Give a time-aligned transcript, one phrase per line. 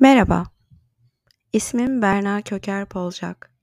[0.00, 0.46] Merhaba,
[1.52, 3.54] ismim Berna Köker Polcak.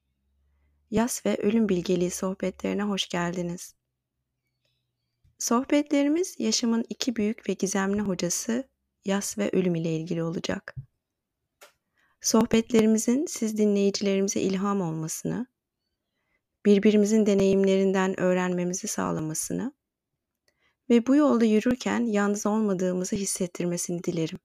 [0.91, 3.75] Yas ve Ölüm Bilgeliği sohbetlerine hoş geldiniz.
[5.39, 8.69] Sohbetlerimiz yaşamın iki büyük ve gizemli hocası
[9.05, 10.75] yas ve ölüm ile ilgili olacak.
[12.21, 15.47] Sohbetlerimizin siz dinleyicilerimize ilham olmasını,
[16.65, 19.73] birbirimizin deneyimlerinden öğrenmemizi sağlamasını
[20.89, 24.39] ve bu yolda yürürken yalnız olmadığımızı hissettirmesini dilerim.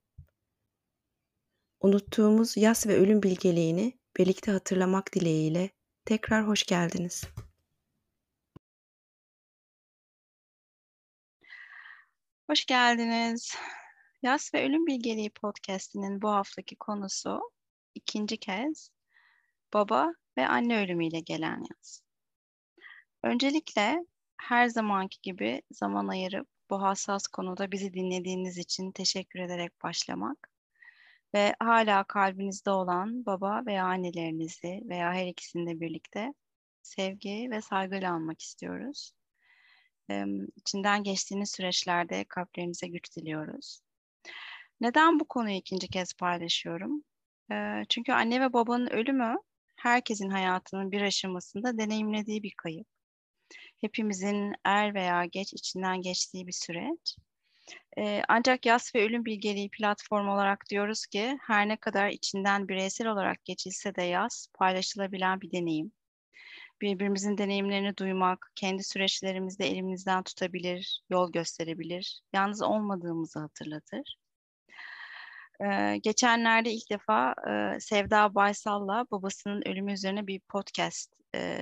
[1.81, 5.69] Unuttuğumuz yas ve ölüm bilgeliğini birlikte hatırlamak dileğiyle
[6.05, 7.23] tekrar hoş geldiniz.
[12.49, 13.55] Hoş geldiniz.
[14.21, 17.39] Yas ve Ölüm Bilgeliği podcast'inin bu haftaki konusu
[17.95, 18.91] ikinci kez
[19.73, 22.03] baba ve anne ölümüyle gelen yaz.
[23.23, 24.05] Öncelikle
[24.37, 30.49] her zamanki gibi zaman ayırıp bu hassas konuda bizi dinlediğiniz için teşekkür ederek başlamak
[31.33, 36.33] ve hala kalbinizde olan baba veya annelerinizi veya her ikisini de birlikte
[36.81, 39.11] sevgi ve saygıyla almak istiyoruz.
[40.55, 43.81] İçinden geçtiğiniz süreçlerde kalplerinize güç diliyoruz.
[44.81, 47.03] Neden bu konuyu ikinci kez paylaşıyorum?
[47.89, 49.35] Çünkü anne ve babanın ölümü
[49.75, 52.87] herkesin hayatının bir aşamasında deneyimlediği bir kayıp.
[53.81, 57.15] Hepimizin er veya geç içinden geçtiği bir süreç.
[58.27, 63.45] Ancak Yas ve Ölüm Bilgeliği platform olarak diyoruz ki her ne kadar içinden bireysel olarak
[63.45, 65.91] geçilse de yaz paylaşılabilen bir deneyim.
[66.81, 74.17] Birbirimizin deneyimlerini duymak, kendi süreçlerimizde elimizden tutabilir, yol gösterebilir, yalnız olmadığımızı hatırlatır.
[76.01, 77.35] geçenlerde ilk defa
[77.79, 81.15] Sevda Baysal'la babasının ölümü üzerine bir podcast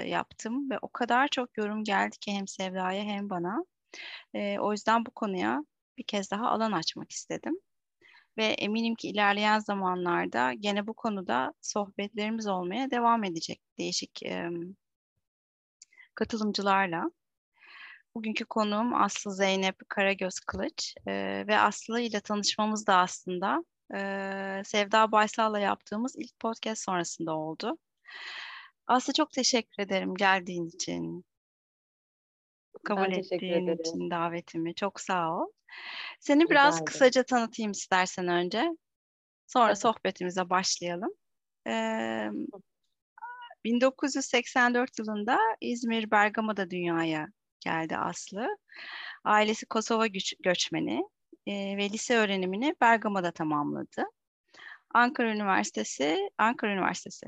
[0.05, 3.65] yaptım ve o kadar çok yorum geldi ki hem Sevda'ya hem bana.
[4.59, 5.63] o yüzden bu konuya
[5.97, 7.59] bir kez daha alan açmak istedim.
[8.37, 14.49] Ve eminim ki ilerleyen zamanlarda gene bu konuda sohbetlerimiz olmaya devam edecek değişik e,
[16.15, 17.11] katılımcılarla.
[18.15, 23.63] Bugünkü konuğum Aslı Zeynep Karagöz Kılıç e, ve Aslı ile tanışmamız da aslında
[23.95, 27.77] e, Sevda Baysal'la yaptığımız ilk podcast sonrasında oldu.
[28.87, 31.25] Aslı çok teşekkür ederim geldiğin için.
[32.87, 34.75] Kabul ettiğin için davetimi.
[34.75, 35.47] Çok sağ ol.
[36.19, 38.69] Seni biraz Rica kısaca tanıtayım istersen önce.
[39.47, 39.77] Sonra evet.
[39.77, 41.11] sohbetimize başlayalım.
[41.67, 42.29] Ee,
[43.63, 47.27] 1984 yılında İzmir Bergama'da dünyaya
[47.59, 48.57] geldi Aslı.
[49.23, 51.03] Ailesi Kosova göç göçmeni
[51.47, 54.05] e, ve lise öğrenimini Bergama'da tamamladı.
[54.93, 57.25] Ankara Üniversitesi, Ankara Üniversitesi.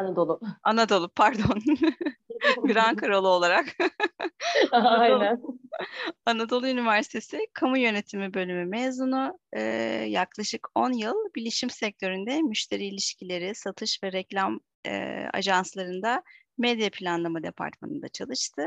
[0.00, 0.40] Anadolu.
[0.62, 1.62] Anadolu, pardon.
[2.64, 3.66] bir Ankaralı olarak.
[4.72, 5.40] Aynen.
[6.26, 9.38] Anadolu Üniversitesi Kamu Yönetimi Bölümü mezunu.
[9.52, 9.62] Ee,
[10.08, 16.22] yaklaşık 10 yıl bilişim sektöründe müşteri ilişkileri, satış ve reklam e, ajanslarında
[16.58, 18.66] medya planlama departmanında çalıştı.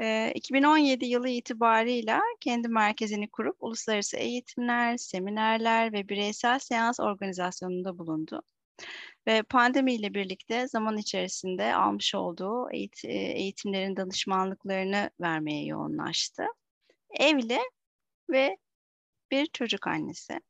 [0.00, 8.42] E, 2017 yılı itibarıyla kendi merkezini kurup uluslararası eğitimler, seminerler ve bireysel seans organizasyonunda bulundu.
[9.26, 16.44] Ve pandemiyle birlikte zaman içerisinde almış olduğu eğit- eğitimlerin danışmanlıklarını vermeye yoğunlaştı.
[17.10, 17.58] Evli
[18.30, 18.56] ve
[19.30, 20.40] bir çocuk annesi.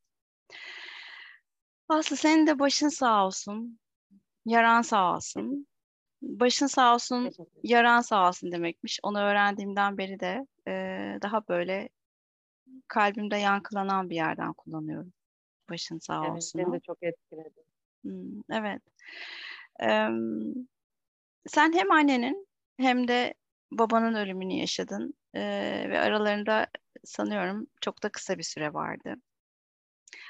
[1.89, 3.79] Aslı senin de başın sağ olsun.
[4.45, 5.67] Yaran sağ olsun.
[6.21, 7.31] Başın sağ olsun,
[7.63, 8.99] yaran sağ olsun demekmiş.
[9.03, 10.73] Onu öğrendiğimden beri de e,
[11.21, 11.89] daha böyle
[12.87, 15.13] kalbimde yankılanan bir yerden kullanıyorum.
[15.69, 16.61] Başın sağ evet, olsun.
[16.61, 17.63] Beni de çok etkiledi.
[18.03, 18.81] Hmm, evet.
[19.83, 20.07] Ee,
[21.47, 23.33] sen hem annenin hem de
[23.71, 26.67] babanın ölümünü yaşadın ee, ve aralarında
[27.03, 29.15] sanıyorum çok da kısa bir süre vardı.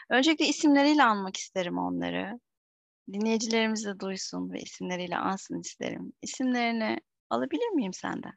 [0.09, 2.40] Öncelikle isimleriyle anmak isterim onları.
[3.13, 6.13] Dinleyicilerimiz de duysun ve isimleriyle ansın isterim.
[6.22, 7.00] İsimlerini
[7.30, 8.34] alabilir miyim senden?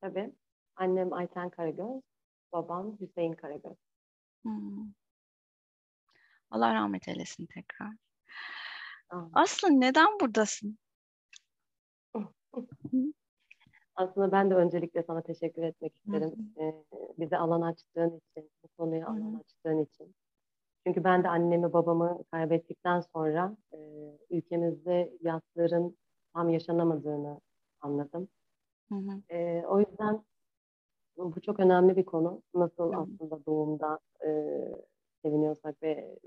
[0.00, 0.32] Tabii.
[0.76, 2.02] Annem Ayten Karagöz,
[2.52, 3.76] babam Hüseyin Karagöz.
[4.42, 4.92] Hmm.
[6.50, 7.92] Allah rahmet eylesin tekrar.
[9.32, 10.78] Aslı neden buradasın?
[13.94, 16.54] Aslında ben de öncelikle sana teşekkür etmek isterim.
[16.60, 16.84] Ee,
[17.18, 20.14] bize alan açtığın için, bu konuya alan açtığın için.
[20.86, 23.78] Çünkü ben de annemi babamı kaybettikten sonra e,
[24.30, 25.96] ülkemizde yasların
[26.34, 27.40] tam yaşanamadığını
[27.80, 28.28] anladım.
[29.30, 30.24] E, o yüzden
[31.16, 32.42] bu çok önemli bir konu.
[32.54, 33.00] Nasıl Hı-hı.
[33.00, 34.30] aslında doğumda e,
[35.24, 36.18] seviniyorsak ve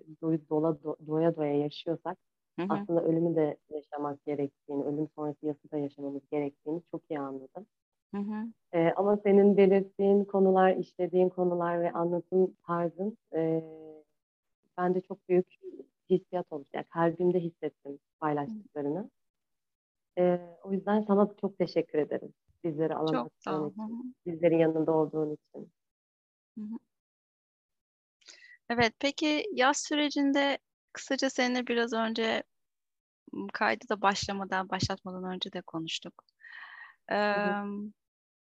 [0.50, 2.18] dola, doya doya yaşıyorsak
[2.58, 2.88] Hı hı.
[2.88, 7.68] Aslında ölümü de yaşamak gerektiğini, ölüm sonrası yası da yaşamamız gerektiğini çok iyi anladım.
[8.14, 8.54] Hı hı.
[8.74, 13.64] Ee, ama senin belirttiğin konular, işlediğin konular ve anlatım tarzın e,
[14.78, 15.48] bende çok büyük
[16.10, 16.46] hissiyat.
[16.74, 19.10] Yani kalbimde hissettim paylaştıklarını.
[20.18, 22.34] E, o yüzden sana çok teşekkür ederim.
[22.64, 23.72] Bizleri alan Hı hı.
[23.72, 23.76] için,
[24.26, 25.72] bizlerin yanında olduğun için.
[28.72, 30.58] Evet, peki yaz sürecinde
[30.94, 32.44] kısaca seninle biraz önce
[33.54, 36.24] kaydı da başlamadan, başlatmadan önce de konuştuk.
[37.34, 37.58] hı.
[37.58, 37.92] Eee,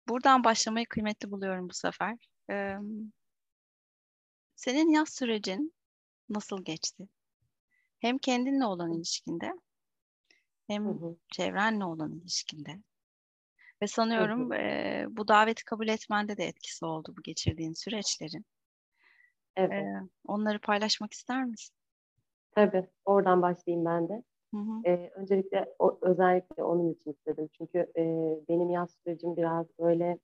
[0.10, 2.18] buradan başlamayı kıymetli buluyorum bu sefer.
[2.50, 2.78] Eee,
[4.56, 5.74] senin yaz sürecin
[6.30, 7.10] nasıl geçti?
[8.00, 9.54] Hem kendinle olan ilişkinde,
[10.84, 11.18] Hı hem hı.
[11.34, 12.82] çevrenle olan ilişkinde.
[13.82, 13.88] Ve
[14.18, 14.54] Hı sanıyorum hı.
[14.54, 18.46] eee, bu daveti kabul etmende de etkisi oldu bu geçirdiğin süreçlerin.
[19.56, 19.72] Evet.
[19.72, 21.76] Eee, onları paylaşmak ister misin?
[22.52, 22.88] Tabii.
[23.06, 24.24] Oradan başlayayım ben de.
[24.54, 24.82] Hı hı.
[24.86, 27.50] Ee, öncelikle o, özellikle onun için istedim.
[27.54, 28.04] Çünkü e,
[28.50, 30.20] benim yaz sürecim biraz böyle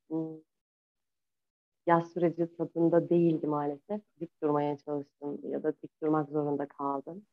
[1.88, 4.02] yaz süreci tadında değildi maalesef.
[4.20, 7.26] Dik durmaya çalıştım ya da dik durmak zorunda kaldım.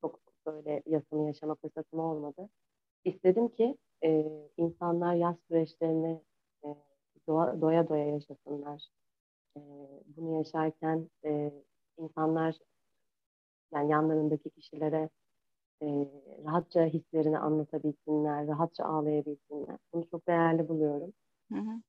[0.00, 2.48] Çok böyle yasını yaşama fırsatım olmadı.
[3.04, 4.24] İstedim ki e,
[4.58, 6.22] insanlar yaz süreçlerini
[6.64, 6.68] e,
[7.28, 8.88] doğa- doya doya yaşasınlar.
[9.56, 9.60] E,
[10.16, 11.52] bunu yaşarken e,
[11.98, 12.56] insanlar
[13.74, 15.08] yani yanlarındaki kişilere
[15.82, 15.86] e,
[16.44, 19.78] rahatça hislerini anlatabilsinler, rahatça ağlayabilsinler.
[19.92, 21.12] Bunu çok değerli buluyorum.
[21.52, 21.82] Hı hı.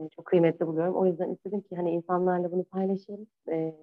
[0.00, 0.94] E, çok kıymetli buluyorum.
[0.94, 3.26] O yüzden istedim ki hani insanlarla bunu paylaşayım.
[3.48, 3.74] E,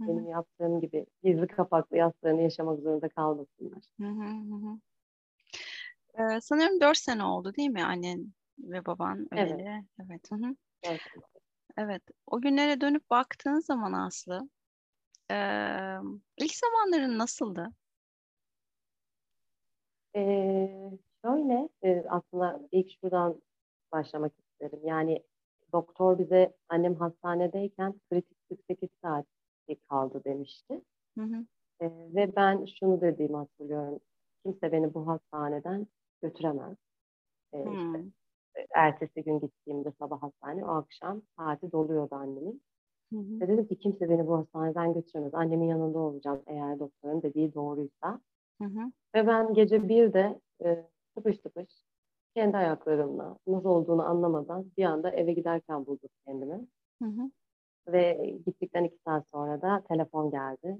[0.00, 3.82] Hı benim yaptığım gibi gizli kapaklı yaslarını yaşamak zorunda kalmasınlar.
[4.00, 4.24] Hı hı.
[4.54, 4.80] Hı.
[6.18, 9.52] Ee, sanıyorum dört sene oldu değil mi annen ve baban Evet.
[9.52, 9.84] öleli?
[10.04, 10.30] Evet.
[10.30, 10.56] Hı hı.
[10.82, 11.00] Evet.
[11.76, 12.02] Evet.
[12.26, 14.48] O günlere dönüp baktığın zaman Aslı,
[15.30, 15.98] eee,
[16.38, 17.68] ilk zamanların nasıldı?
[20.16, 20.20] E,
[21.24, 23.42] şöyle e, aslında ilk şuradan
[23.92, 24.80] başlamak isterim.
[24.84, 25.22] Yani
[25.72, 29.26] doktor bize annem hastanedeyken kritik 48 saat
[29.88, 30.82] kaldı demişti.
[31.16, 31.46] Hı hı.
[31.80, 34.00] E, ve ben şunu dediğimi hatırlıyorum.
[34.44, 35.86] Kimse beni bu hastaneden
[36.22, 36.76] götüremez.
[37.54, 37.98] E, işte, Hmm.
[37.98, 38.25] e,
[38.74, 42.62] ertesi gün gittiğimde sabah hastane, o akşam saati doluyordu annemin.
[43.12, 43.42] Hı hı.
[43.42, 45.34] Ve dedim ki kimse beni bu hastaneden götüremez.
[45.34, 48.20] Annemin yanında olacağım eğer doktorun dediği doğruysa.
[48.60, 48.92] Hı hı.
[49.14, 50.86] Ve ben gece bir de e,
[51.16, 51.70] tıpış tıpış
[52.36, 56.66] kendi ayaklarımla nasıl olduğunu anlamadan bir anda eve giderken buldum kendimi.
[57.02, 57.30] Hı hı.
[57.88, 60.78] Ve gittikten iki saat sonra da telefon geldi.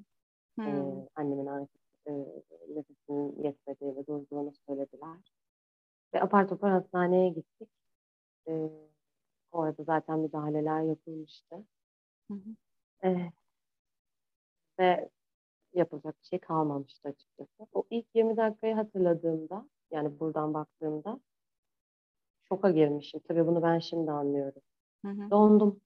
[0.66, 1.06] Ee, Hmm.
[1.16, 2.12] annemin artık e,
[2.76, 5.35] nefesinin yetmediğini, durduğunu söylediler.
[6.14, 7.68] Ve apar topar hastaneye gittik.
[8.48, 8.70] Ee,
[9.52, 11.56] o arada zaten müdahaleler yapılmıştı.
[12.30, 12.56] Hı hı.
[13.04, 13.32] Ee,
[14.78, 15.10] ve
[15.74, 17.68] yapılacak bir şey kalmamıştı açıkçası.
[17.72, 21.20] O ilk 20 dakikayı hatırladığımda, yani buradan baktığımda
[22.48, 23.20] şoka girmişim.
[23.28, 24.62] Tabii bunu ben şimdi anlıyorum.
[25.04, 25.30] Hı hı.
[25.30, 25.80] Dondum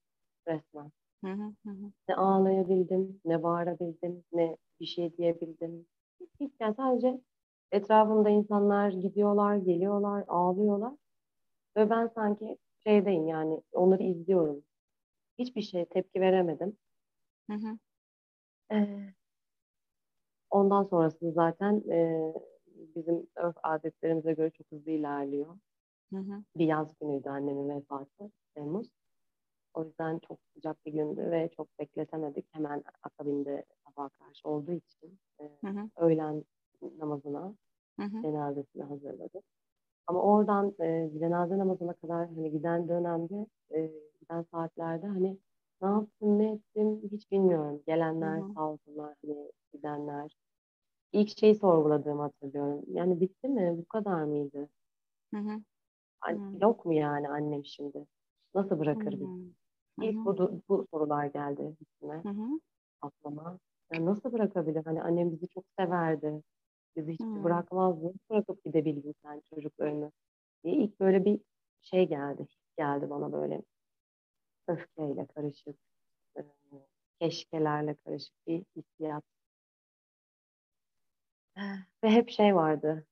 [0.47, 0.91] resmen.
[1.25, 1.53] Hı hı.
[1.67, 1.75] Hı.
[2.09, 5.87] Ne ağlayabildim, ne bağırabildim, ne bir şey diyebildim.
[6.39, 7.21] Hiç yani sadece
[7.71, 10.93] etrafımda insanlar gidiyorlar, geliyorlar, ağlıyorlar.
[11.77, 14.63] Ve ben sanki şeydeyim yani onları izliyorum.
[15.39, 16.77] Hiçbir şey tepki veremedim.
[17.49, 17.77] Hı hı.
[18.71, 19.13] Ee,
[20.49, 22.33] ondan sonrası zaten e,
[22.95, 25.57] bizim örf adetlerimize göre çok hızlı ilerliyor.
[26.13, 26.43] Hı hı.
[26.57, 28.87] Bir yaz günüydü annemin vefatı, Temmuz.
[29.73, 32.45] O yüzden çok sıcak bir gündü ve çok bekletemedik.
[32.51, 35.89] Hemen akabinde sabah karşı olduğu için e, Hı hı.
[35.97, 36.43] öğlen
[36.99, 37.55] namazına,
[37.99, 38.25] Hı hı.
[38.25, 39.43] cenazesine hazırladık.
[40.07, 45.39] Ama oradan e, cenaze namazına kadar hani giden dönemde, e, giden saatlerde hani
[45.81, 47.83] ne yaptım, ne ettim hiç bilmiyorum.
[47.87, 48.55] Gelenler Hı hı.
[48.55, 50.37] sağ olsunlar, hani gidenler.
[51.13, 52.85] İlk şeyi sorguladığımı hatırlıyorum.
[52.87, 53.75] Yani bitti mi?
[53.77, 54.69] Bu kadar mıydı?
[55.33, 55.63] Hı hı.
[56.19, 58.07] Hani yok mu yani annem şimdi?
[58.55, 59.53] Nasıl bırakır bizi?
[59.99, 60.25] Hı İlk hı.
[60.25, 62.25] bu, bu sorular geldi üstüme,
[63.01, 63.59] aklıma.
[63.93, 64.85] Yani nasıl bırakabilir?
[64.85, 66.43] Hani annem bizi çok severdi.
[66.95, 67.43] Bizi hiç Hı.
[67.43, 68.05] bırakmazdı.
[68.05, 70.11] Nasıl bırakıp gidebildin sen çocuklarını?
[70.63, 71.41] diye ilk böyle bir
[71.81, 72.47] şey geldi.
[72.77, 73.61] Geldi bana böyle
[74.67, 75.77] öfkeyle karışık,
[77.19, 79.23] keşkelerle karışık bir hissiyat.
[82.03, 83.07] Ve hep şey vardı.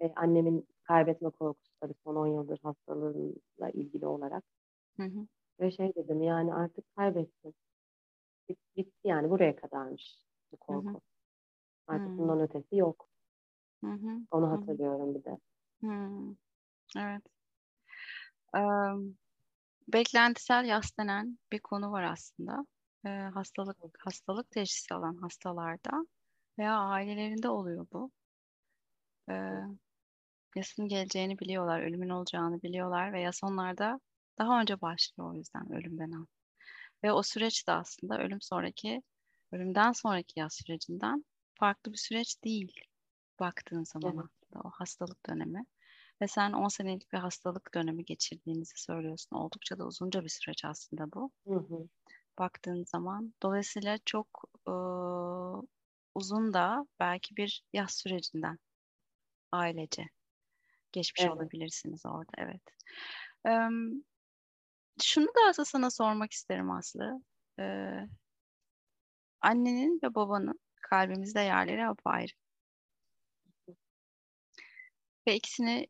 [0.00, 4.44] e, annemin kaybetme korkusu tabii son 10 yıldır hastalığıyla ilgili olarak.
[4.96, 5.26] Hı hı.
[5.60, 7.54] Ve şey dedim yani artık kaybettim.
[8.48, 10.18] Bit, bitti yani buraya kadarmış
[10.52, 11.00] bu Hı hı.
[11.88, 12.18] Artık Hı.
[12.18, 13.08] bundan ötesi yok.
[13.84, 14.20] Hı hı.
[14.30, 15.38] Onu hatırlıyorum bir de.
[15.80, 16.36] Hı.
[16.98, 17.22] Evet.
[18.54, 19.16] Em,
[19.88, 22.66] Beklentisel yas denen bir konu var aslında.
[23.06, 26.06] Ee, hastalık hastalık teşhisi alan hastalarda
[26.58, 28.10] veya ailelerinde oluyor bu.
[29.30, 29.34] Ee,
[30.56, 34.00] yasın geleceğini biliyorlar, ölümün olacağını biliyorlar ve yas onlarda
[34.38, 36.28] daha önce başlıyor o yüzden ölümden an.
[37.04, 39.02] Ve o süreç de aslında ölüm sonraki
[39.52, 41.24] ölümden sonraki yaz sürecinden
[41.58, 42.72] farklı bir süreç değil
[43.40, 44.26] baktığın zaman Evet.
[44.26, 45.66] aslında o hastalık dönemi.
[46.22, 49.36] Ve sen 10 senelik bir hastalık dönemi geçirdiğinizi söylüyorsun.
[49.36, 51.32] Oldukça da uzunca bir süreç aslında bu.
[51.46, 51.88] Hı hı.
[52.38, 53.34] Baktığın zaman.
[53.42, 54.28] Dolayısıyla çok
[54.68, 54.72] e,
[56.14, 58.58] uzun da belki bir yaz sürecinden
[59.52, 60.06] ailece
[60.92, 61.28] geçmiş Evet.
[61.28, 62.32] olabilirsiniz orada.
[62.38, 62.62] Evet.
[63.46, 64.04] Em,
[65.02, 67.22] şunu da aslında sana sormak isterim Aslı.
[67.60, 68.06] Ee,
[69.40, 70.60] annenin ve babanın
[70.90, 72.32] kalbimizde yerleri apayrı.
[75.26, 75.86] Ve ikisini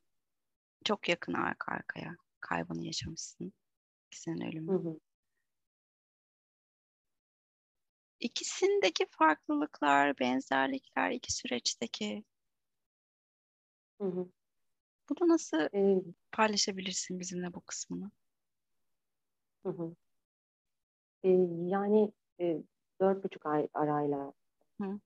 [0.85, 3.55] çok yakın arka arkaya kaybını yaşamışsın.
[4.07, 4.69] İkisinin ölümü.
[4.69, 5.00] Hı hı.
[8.21, 12.25] İkisindeki farklılıklar, benzerlikler, iki süreçteki
[14.00, 14.33] Hı hı.
[15.11, 16.02] bunu nasıl Ee,
[16.33, 18.11] paylaşabilirsin bizimle bu kısmını?
[19.64, 19.97] hı hı.
[21.25, 21.28] Ee,
[21.67, 22.62] yani e,
[23.00, 24.33] dört buçuk ay arayla
[24.80, 25.00] Hı.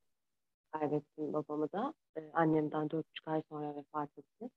[0.72, 1.94] kaybettim babamı da.
[2.16, 4.50] Ee, annemden dört buçuk ay sonra vefat etti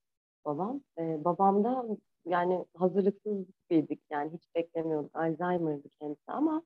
[0.46, 0.82] babam.
[1.00, 1.86] Ee, babam da
[2.26, 5.16] yani hazırlıksız bildik yani hiç beklemiyorduk.
[5.16, 6.64] Alzheimer'dı kendisi ama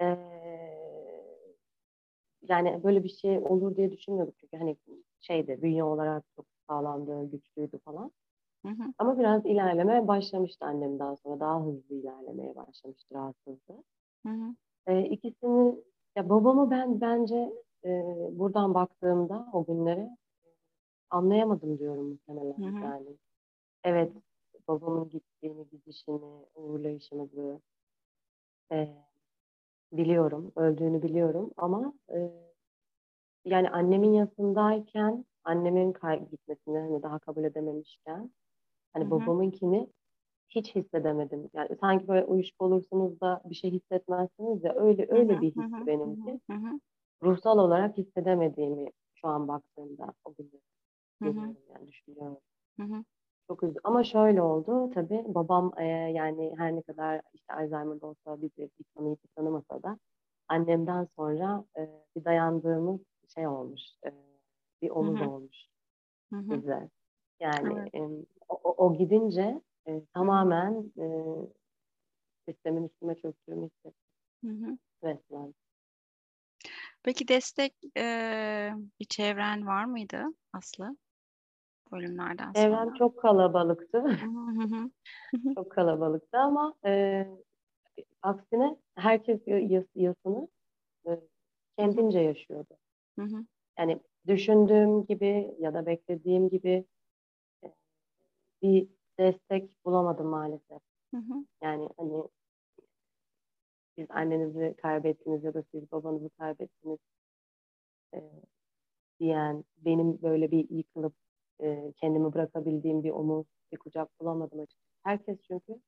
[0.00, 0.18] ee,
[2.48, 4.76] yani böyle bir şey olur diye düşünmüyorduk çünkü hani
[5.20, 8.12] şeydi bünye olarak çok sağlamdı, güçlüydü falan.
[8.66, 8.94] Hı hı.
[8.98, 11.40] Ama biraz ilerlemeye başlamıştı annemden sonra.
[11.40, 13.84] Daha hızlı ilerlemeye başlamıştı, rahatsızdı.
[14.26, 14.54] Hı hı.
[14.86, 15.76] E, ikisini,
[16.16, 17.52] ya babamı ben bence
[17.84, 17.88] e,
[18.38, 20.16] buradan baktığımda o günlere
[21.10, 22.84] anlayamadım diyorum muhtemelen Hı hı.
[22.84, 23.16] yani.
[23.84, 24.12] Evet,
[24.68, 27.60] babamın gittiğini, gidişini, uğurlayışımızı
[28.72, 28.88] e,
[29.92, 32.30] biliyorum, öldüğünü biliyorum ama e,
[33.44, 38.30] yani annemin yanındayken, annemin kay gitmesini hani daha kabul edememişken,
[38.92, 39.10] hani Hı hı.
[39.10, 39.88] babamınkini
[40.54, 41.50] hiç hissedemedim.
[41.54, 45.54] Yani sanki böyle uyuşuk olursunuz da bir şey hissetmezsiniz ya öyle öyle bir
[45.86, 46.40] benimki.
[46.50, 46.80] Hı hı.
[47.22, 50.34] Ruhsal olarak hissedemediğimi şu an baktığımda o
[51.20, 52.38] görüyorum yani düşünüyorum.
[52.80, 53.04] Hı hı.
[53.48, 53.80] Çok üzüldüm.
[53.84, 58.84] Ama şöyle oldu tabii babam e, yani her ne kadar işte Alzheimer'da olsa bizi bir
[58.96, 59.98] tanıyıp tanımasa da
[60.48, 63.00] annemden sonra e, bir dayandığımız
[63.34, 63.80] şey olmuş.
[64.06, 64.10] e,
[64.82, 65.56] bir omuz olmuş
[66.32, 66.50] Hı hı.
[66.62, 66.88] bize.
[67.40, 67.94] Yani Evet.
[67.94, 68.00] e,
[68.48, 71.04] o- o gidince e, tamamen e,
[72.48, 73.94] sistemin üstüme çöktüğümü hissettim
[74.44, 74.78] Hı hı.
[75.02, 75.54] resmen.
[77.02, 80.96] Peki destek eee, bir çevren var mıydı Aslı
[81.92, 82.98] bölümlerden Çevrem sonra?
[82.98, 84.04] çok kalabalıktı.
[84.20, 84.90] Hı hı
[85.56, 87.26] çok kalabalıktı ama e,
[88.22, 90.48] aksine herkes ya- yas- yasını
[91.08, 91.20] e,
[91.78, 92.78] kendince yaşıyordu.
[93.18, 93.46] Hı hı.
[93.78, 96.84] Yani düşündüğüm gibi ya da beklediğim gibi
[97.64, 97.68] e,
[98.62, 100.80] bir destek bulamadım maalesef.
[101.14, 101.46] Hı hı.
[101.62, 102.28] Yani hani
[103.96, 106.98] siz annenizi kaybettiniz ya da siz babanızı kaybettiniz
[108.14, 108.20] e,
[109.20, 111.14] diyen, benim böyle bir yıkılıp
[111.62, 114.92] e, kendimi bırakabildiğim bir omuz, bir kucak bulamadım açıkçası.
[115.04, 115.80] Herkes çünkü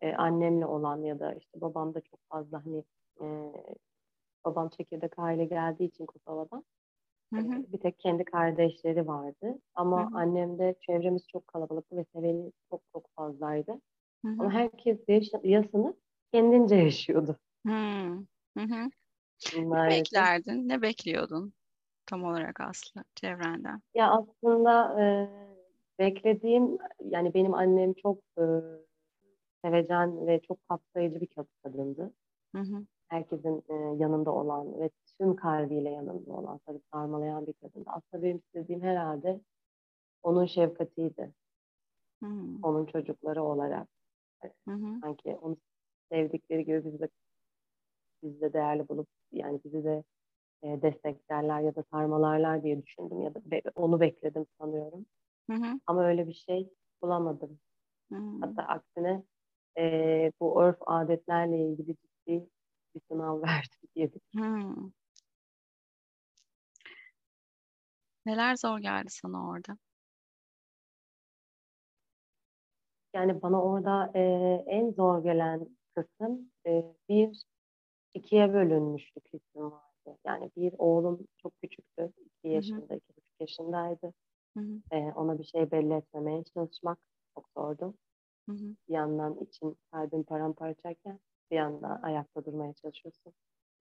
[0.00, 2.84] e, annemle olan ya da işte babam da çok fazla hani
[3.22, 3.26] e,
[4.44, 6.64] babam çekirdek aile geldiği için Kosova'dan
[7.32, 7.66] Hı hı.
[7.72, 9.58] bir tek kendi kardeşleri vardı.
[9.96, 10.22] Hı Ama hı.
[10.22, 13.80] annemde çevremiz çok kalabalıktı ve seveni çok çok fazlaydı.
[14.24, 14.52] Hı Ama hı.
[14.52, 15.94] herkes yaş- yasını
[16.32, 17.72] kendince yaşıyordu Hı.
[18.56, 18.90] Hı hı.
[19.72, 20.68] Ne beklerdin?
[20.68, 21.54] Ne bekliyordun
[22.06, 23.82] tam olarak Aslı çevrenden?
[23.94, 25.04] Ya aslında e,
[25.98, 28.42] beklediğim yani benim annem çok e,
[29.64, 31.28] sevecen ve çok kapsayıcı bir
[31.64, 32.14] kadındı.
[32.54, 32.86] Hı hı.
[33.08, 34.90] Herkesin e, yanında olan ve
[35.22, 37.90] tüm kalbiyle yanında olan, tabii sarmalayan bir kadındı.
[37.90, 39.40] Aslında benim istediğim herhalde
[40.22, 41.34] onun şefkatiydi.
[42.22, 42.46] Hı hı.
[42.62, 43.88] Onun çocukları olarak.
[44.68, 45.00] Hı hı.
[45.02, 45.56] Sanki onu
[46.12, 47.08] sevdikleri gibi biz de,
[48.22, 50.04] biz de değerli bulup yani bizi de
[50.62, 55.06] e, desteklerler ya da sarmalarlar diye düşündüm ya da be- onu bekledim sanıyorum.
[55.50, 55.80] Hı hı.
[55.86, 56.70] Ama öyle bir şey
[57.02, 57.60] bulamadım.
[58.12, 58.38] Hı hı.
[58.40, 59.24] Hatta aksine
[59.78, 62.50] e, bu örf adetlerle ilgili ciddi
[62.94, 64.22] bir sınav verdim diyebilirim.
[68.26, 69.78] Neler zor geldi sana orada?
[73.14, 74.20] Yani bana orada e,
[74.66, 77.42] en zor gelen kısım e, bir
[78.14, 80.18] ikiye bölünmüşlük hissim vardı.
[80.26, 82.12] Yani bir oğlum çok küçüktü.
[82.26, 84.12] iki yaşında, iki buçuk yaşındaydı.
[84.56, 84.80] Hı hı.
[84.90, 86.98] E, ona bir şey belli etmemeye çalışmak
[87.34, 87.94] çok zordu.
[88.48, 88.76] Hı hı.
[88.88, 93.32] Bir yandan için kalbin paramparçayken bir yandan ayakta durmaya çalışıyorsun.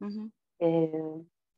[0.01, 0.31] Hı hı.
[0.62, 0.91] E,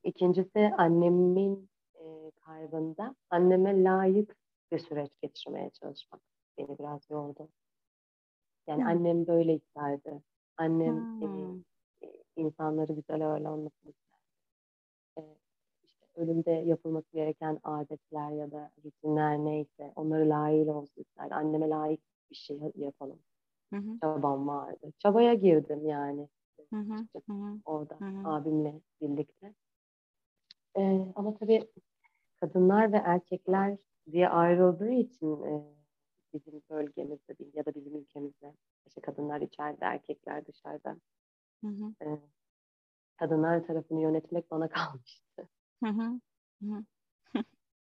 [0.03, 1.69] ikincisi annemin
[2.03, 4.37] e, kaybında anneme layık
[4.71, 6.21] bir süreç geçirmeye çalışmak
[6.57, 7.49] beni biraz yordu.
[8.67, 8.87] Yani Hı.
[8.87, 10.21] annem böyle isterdi.
[10.57, 11.63] Annem e, Hı.
[12.35, 14.23] insanları güzel ağırlanmasını isterdi.
[15.17, 15.21] e,
[15.83, 21.33] işte ölümde yapılması gereken adetler ya da rutinler neyse onları layığıyla olsun isterdi.
[21.35, 23.19] Anneme layık bir şey yapalım.
[23.73, 23.99] Hı hı.
[24.01, 24.93] Çabam vardı.
[24.99, 26.29] Çabaya girdim yani.
[26.73, 27.07] Hı hı.
[27.13, 27.59] açıkçası Hı hı.
[27.65, 28.27] Orada Hı hı.
[28.29, 29.53] abimle birlikte.
[30.77, 31.67] Ee, ama tabii
[32.43, 33.77] kadınlar ve erkekler
[34.11, 35.63] diye ayrıldığı için e,
[36.33, 38.53] bizim bölgemizde ya da bizim ülkemizde
[38.87, 40.97] işte kadınlar içeride, erkekler dışarıda.
[41.63, 42.05] Hı hı.
[42.05, 42.19] E,
[43.17, 45.49] kadınlar tarafını yönetmek bana kalmıştı.
[45.83, 46.19] Hı hı.
[46.63, 46.83] Hı.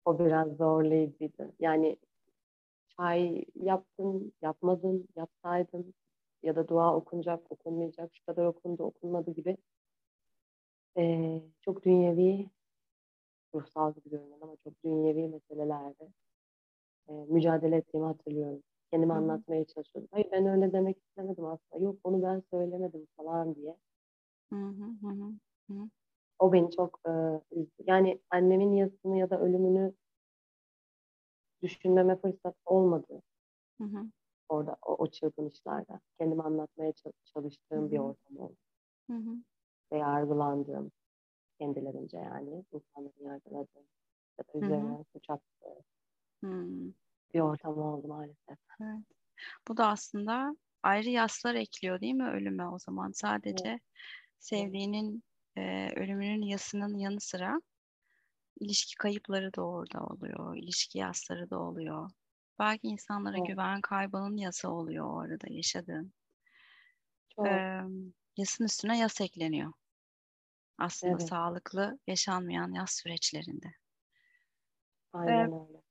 [0.06, 1.54] O biraz zorlayıcıydı.
[1.60, 1.98] Yani
[2.98, 5.94] çay yaptın, yapmadın, yapsaydın
[6.44, 9.58] ya da dua okunacak, okunmayacak, şu kadar okundu, okunmadı gibi
[10.98, 12.50] e, çok dünyevi,
[13.56, 16.10] ruhsal gibi görünen ama çok dünyevi meselelerde
[17.10, 18.64] e, mücadele ettiğimi hatırlıyorum.
[18.92, 20.10] Kendimi Hı anlatmaya çalışıyordum.
[20.12, 21.84] Hayır ben öyle demek istemedim aslında.
[21.84, 23.78] Yok onu ben söylemedim falan diye.
[24.52, 24.84] Hı hı.
[25.02, 25.34] Hı hı.
[25.72, 25.90] Hı.
[26.40, 27.12] O beni çok e,
[27.52, 27.84] üzdü.
[27.88, 29.94] Yani annemin yasını ya da ölümünü
[31.62, 33.22] düşünmeme fırsat olmadı
[33.80, 34.12] Hı hı.
[34.50, 36.00] orada o, o çırpınışlarda.
[36.18, 38.56] Kendimi anlatmaya ça- çalıştığım bir Hı ortam oldu.
[39.10, 39.38] Hı hı.
[39.92, 40.92] Ve yargılandığım
[41.60, 43.84] kendilerince yani insanların yargıladığım
[44.40, 45.84] ya da üzerine suç attığı
[47.34, 48.58] bir ortam oldu maalesef.
[48.82, 49.06] Evet.
[49.68, 53.12] Bu da aslında ayrı yaslar ekliyor değil mi ölüme o zaman?
[53.12, 53.82] Sadece Evet.
[54.40, 55.24] sevdiğinin
[55.58, 57.62] e, ölümünün yasının yanı sıra
[58.60, 60.58] ilişki kayıpları da orada oluyor.
[60.58, 62.10] ilişki yasları da oluyor.
[62.60, 63.48] Belki insanlara Evet.
[63.48, 66.14] güven kaybının yası oluyor o arada yaşadığın.
[67.36, 67.48] Çok.
[67.48, 67.82] Ee,
[68.38, 69.74] yasın üstüne yas ekleniyor.
[70.78, 71.30] Aslında Evet.
[71.30, 73.68] sağlıklı yaşanmayan yas süreçlerinde.
[75.28, 75.82] Ee, Aynen öyle.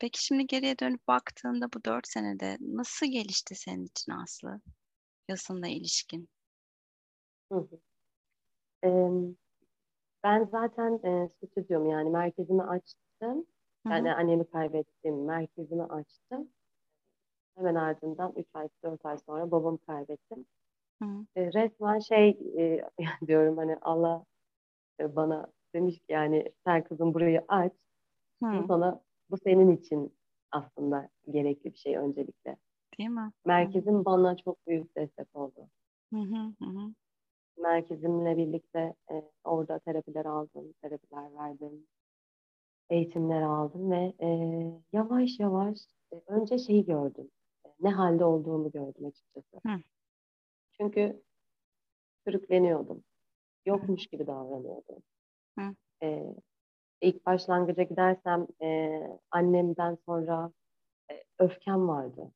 [0.00, 4.60] peki şimdi geriye dönüp baktığında bu dört senede nasıl gelişti senin için Aslı?
[5.28, 6.30] Yasınla ilişkin.
[7.50, 7.80] Hı hı.
[8.82, 9.36] Em,
[10.24, 13.46] Ben zaten e, stüdyom yani merkezimi açtım.
[13.86, 14.14] Hı Yani hı.
[14.14, 15.24] annemi kaybettim.
[15.24, 16.52] Merkezimi açtım.
[17.56, 20.46] Hemen ardından 3 ay, 4 ay sonra babamı kaybettim.
[21.02, 21.26] Hı.
[21.36, 22.84] E, resmen şey e,
[23.26, 24.24] diyorum hani Allah
[25.00, 27.72] e, bana demiş ki yani sen kızım burayı aç.
[28.42, 30.14] Bu Hı, sana bu senin için
[30.52, 32.56] aslında gerekli bir şey öncelikle.
[32.98, 33.20] Değil mi?
[33.20, 33.32] Hı hı.
[33.46, 35.68] Merkezim bana çok büyük destek oldu.
[36.12, 36.18] Hı.
[36.18, 36.94] Hı hı.
[37.56, 41.86] Merkezimle birlikte e, orada terapiler aldım, terapiler verdim.
[42.90, 44.28] eğitimler aldım ve e,
[44.92, 45.78] yavaş yavaş
[46.12, 47.30] e, önce şeyi gördüm.
[47.66, 49.60] E, ne halde olduğumu gördüm açıkçası.
[49.66, 49.82] Hı.
[50.80, 51.22] Çünkü
[52.26, 53.04] sürükleniyordum.
[53.66, 55.02] Yokmuş gibi davranıyordum.
[55.58, 55.74] Hı.
[56.02, 56.34] E,
[57.00, 60.52] ilk başlangıca gidersem e, annemden sonra
[61.12, 62.32] e, öfkem vardı.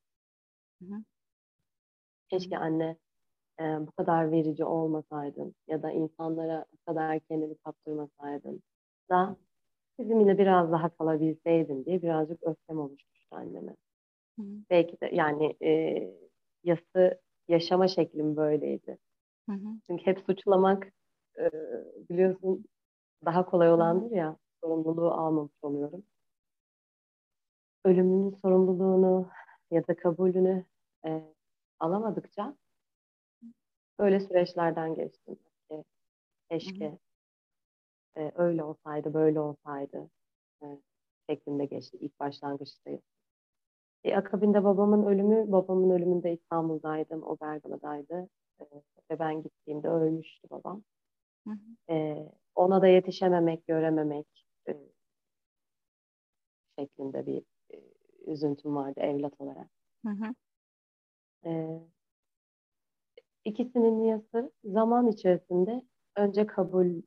[0.82, 1.04] Hı
[2.28, 2.96] Keşke anne
[3.60, 8.62] e, bu kadar verici olmasaydın ya da insanlara bu kadar kendini kaptırmasaydın
[9.10, 9.36] da
[9.98, 13.76] bizimle biraz daha kalabilseydin diye birazcık öfkem oluşmuştu anneme.
[14.38, 14.56] Hı hı.
[14.70, 16.02] Belki de yani e,
[16.64, 18.98] yası yaşama şeklim böyleydi.
[19.48, 19.68] Hı hı.
[19.86, 20.92] Çünkü hep suçlamak
[21.38, 21.50] e,
[22.10, 22.64] biliyorsun
[23.24, 26.04] daha kolay olandır ya sorumluluğu almamış oluyorum.
[27.84, 29.28] Ölümünün sorumluluğunu
[29.70, 30.64] ya da kabulünü
[31.06, 31.22] e,
[31.80, 32.56] alamadıkça
[33.98, 35.36] böyle süreçlerden geçtim.
[35.72, 35.84] E,
[36.50, 36.98] keşke
[38.16, 40.10] e, öyle olsaydı, böyle olsaydı
[40.62, 40.66] e,
[41.30, 42.90] şeklinde geçti ilk başlangıçta.
[44.04, 48.28] E, akabinde babamın ölümü, babamın ölümünde İstanbul'daydım, o Bergama'daydı.
[48.60, 48.64] E,
[49.10, 50.82] ve ben gittiğimde ölmüştü babam.
[51.46, 51.94] Hı hı.
[51.94, 54.76] E, ona da yetişememek, görememek e,
[56.78, 57.42] şeklinde bir
[57.74, 57.80] e,
[58.26, 59.68] üzüntüm vardı evlat olarak.
[60.06, 60.34] Hı hı.
[61.44, 61.80] E,
[63.44, 65.82] ikisinin niyası zaman içerisinde
[66.16, 67.02] önce kabulü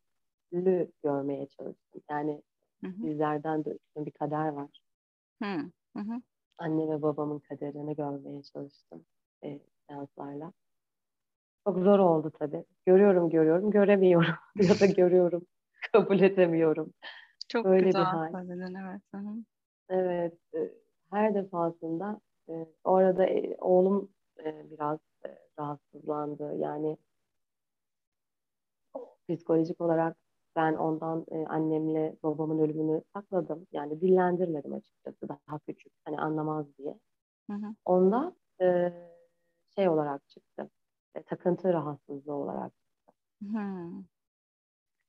[1.04, 2.02] görmeye çalıştım.
[2.10, 2.42] Yani
[2.84, 3.04] Hı hı.
[3.04, 4.82] bizlerden de üstün bir kader var.
[5.44, 6.22] Hı hı.
[6.58, 9.06] Anne ve babamın kaderini görmeye çalıştım
[9.44, 10.54] e, seanslarla.
[11.68, 12.66] Çok zor oldu tabii.
[12.86, 15.46] Görüyorum, görüyorum, göremiyorum ya da görüyorum,
[15.92, 16.94] kabul edemiyorum.
[17.48, 18.32] Çok Böyle bir güzel hal.
[18.32, 19.02] söyledin evet.
[19.16, 19.36] Hı hı.
[19.90, 20.74] Evet, e,
[21.12, 24.12] her defasında e, orada e, oğlum
[24.46, 26.56] e, biraz e, rahatsızlandı.
[26.58, 26.98] Yani
[29.30, 30.18] psikolojik olarak
[30.58, 33.68] ben ondan e, annemle babamın ölümünü sakladım.
[33.72, 37.00] Yani dillendirmedim açıkçası daha küçük, hani anlamaz diye.
[37.50, 37.76] Hı hı.
[37.86, 38.94] Onda e,
[39.76, 40.70] şey olarak çıktı,
[41.16, 42.72] e, takıntı rahatsızlığı olarak.
[43.44, 43.58] Hı.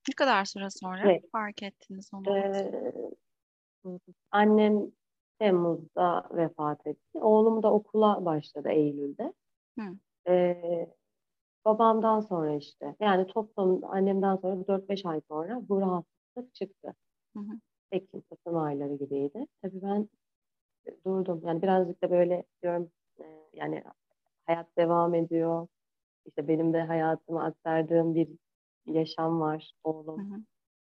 [0.08, 2.38] Ne kadar süre sonra Ve fark ettiniz onu?
[2.38, 2.72] e,
[4.30, 4.92] annem
[5.38, 7.18] Temmuz'da vefat etti.
[7.18, 9.32] Oğlum da okula başladı Eylül'de.
[9.78, 9.84] Hı.
[10.28, 10.96] E,
[11.64, 16.94] babamdan sonra işte yani toplam annemden sonra 4-5 ay sonra bu rahatsızlık çıktı.
[17.37, 17.53] Hı hı.
[17.92, 19.47] Ekim, Kasım ayları gibiydi.
[19.62, 20.09] Tabii ben
[21.07, 21.42] durdum.
[21.44, 22.90] Yani birazcık da böyle diyorum
[23.21, 23.85] e, yani
[24.47, 25.66] hayat devam ediyor.
[26.27, 28.29] İşte benim de hayatımı aktardığım bir
[28.87, 30.33] yaşam var oğlum.
[30.33, 30.40] Hı hı.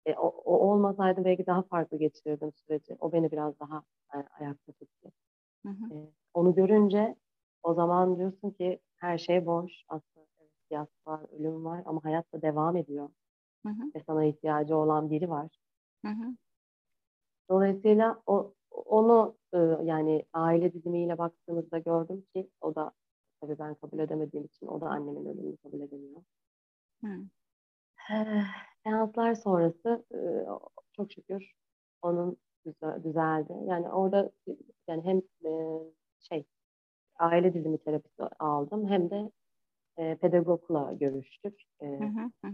[0.07, 2.97] E, o, o olmasaydı belki daha farklı geçirirdim süreci.
[3.01, 3.83] O beni biraz daha
[4.15, 5.13] e, ayakta tuttu.
[5.67, 5.95] Hı hı.
[5.95, 7.17] E, onu görünce
[7.63, 9.73] o zaman diyorsun ki her şey boş.
[9.89, 10.27] Aslında
[10.73, 13.09] yas var, ölüm var ama hayat da devam ediyor.
[13.67, 13.93] Hı hı.
[13.97, 15.49] Ve sana ihtiyacı olan biri var.
[16.05, 16.37] Hı hı.
[17.51, 22.93] Dolayısıyla o onu e, yani aile dizimiyle baktığımızda gördüm ki o da
[23.41, 26.23] tabii ben kabul edemediğim için o da annemin ölümünü kabul edemiyor.
[27.05, 27.09] Hı.
[28.85, 30.19] Seanslar sonrası e,
[30.93, 31.55] çok şükür
[32.03, 33.53] onun düze- düzeldi.
[33.67, 34.33] Yani orada
[34.89, 35.51] yani hem e,
[36.21, 36.45] şey
[37.19, 39.33] aile dizimi terapisi aldım hem de
[39.99, 41.63] e, pedagogla görüştük.
[41.81, 42.31] E, Hı hı.
[42.45, 42.53] Hı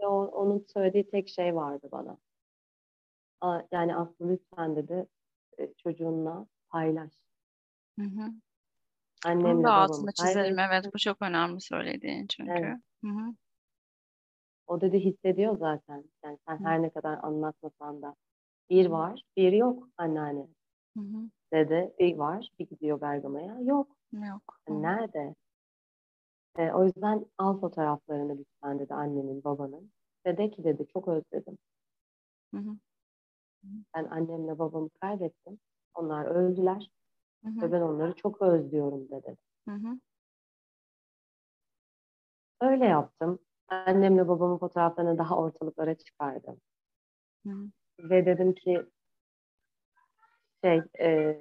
[0.00, 2.18] ve o- onun söylediği tek şey vardı bana.
[3.40, 5.06] A- Yani Aslı lütfen dedi
[5.58, 7.12] e, çocuğunla paylaş.
[7.98, 8.30] Hı hı.
[9.24, 10.58] Annemle Bunun da altını çizelim.
[10.58, 12.52] Evet, bu çok önemli söylediğin çünkü.
[12.52, 12.76] Evet.
[13.04, 13.34] Hı hı.
[14.66, 16.04] O dedi hissediyor zaten.
[16.24, 16.64] Yani sen Hı.
[16.64, 18.14] her ne kadar anlatmasan da
[18.70, 20.46] bir var, bir yok anneanne.
[20.96, 21.30] Hı hı.
[21.52, 23.58] Dedi bir var, bir gidiyor Bergama'ya.
[23.60, 23.96] Yok.
[24.12, 24.58] Yok.
[24.68, 24.82] Hı.
[24.82, 25.34] Nerede?
[26.58, 29.92] E, o yüzden al fotoğraflarını lütfen dedi annemin, babanın.
[30.26, 31.58] Ve de ki dedi çok özledim.
[32.54, 32.76] Hı hı.
[33.94, 35.58] Ben annemle babamı kaybettim.
[35.94, 36.90] Onlar öldüler
[37.44, 37.72] Hı ve hı.
[37.72, 39.36] ben onları çok özlüyorum dedi.
[39.68, 40.00] Hı hı.
[42.60, 43.38] Öyle yaptım.
[43.68, 46.60] Annemle babamın fotoğraflarını daha ortalıklara çıkardım.
[47.46, 47.70] Hı hı.
[47.98, 48.86] Ve dedim ki
[50.64, 51.38] şey e,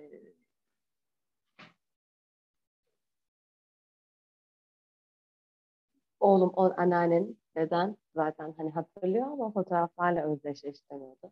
[6.26, 11.32] oğlum o anneannen deden zaten hani hatırlıyor ama fotoğraflarla özdeşleştirmiyordu.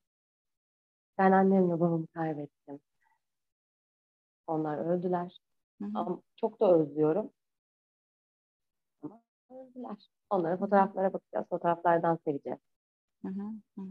[1.17, 2.79] Ben annemle babamı kaybettim.
[4.47, 5.39] Onlar öldüler.
[5.82, 5.91] Hı hı.
[5.93, 7.29] Ama çok da özlüyorum.
[9.01, 10.10] Ama öldüler.
[10.29, 11.47] Onlara fotoğraflara bakacağız.
[11.49, 12.60] Fotoğraflardan seveceğiz.
[13.25, 13.84] Hı hı.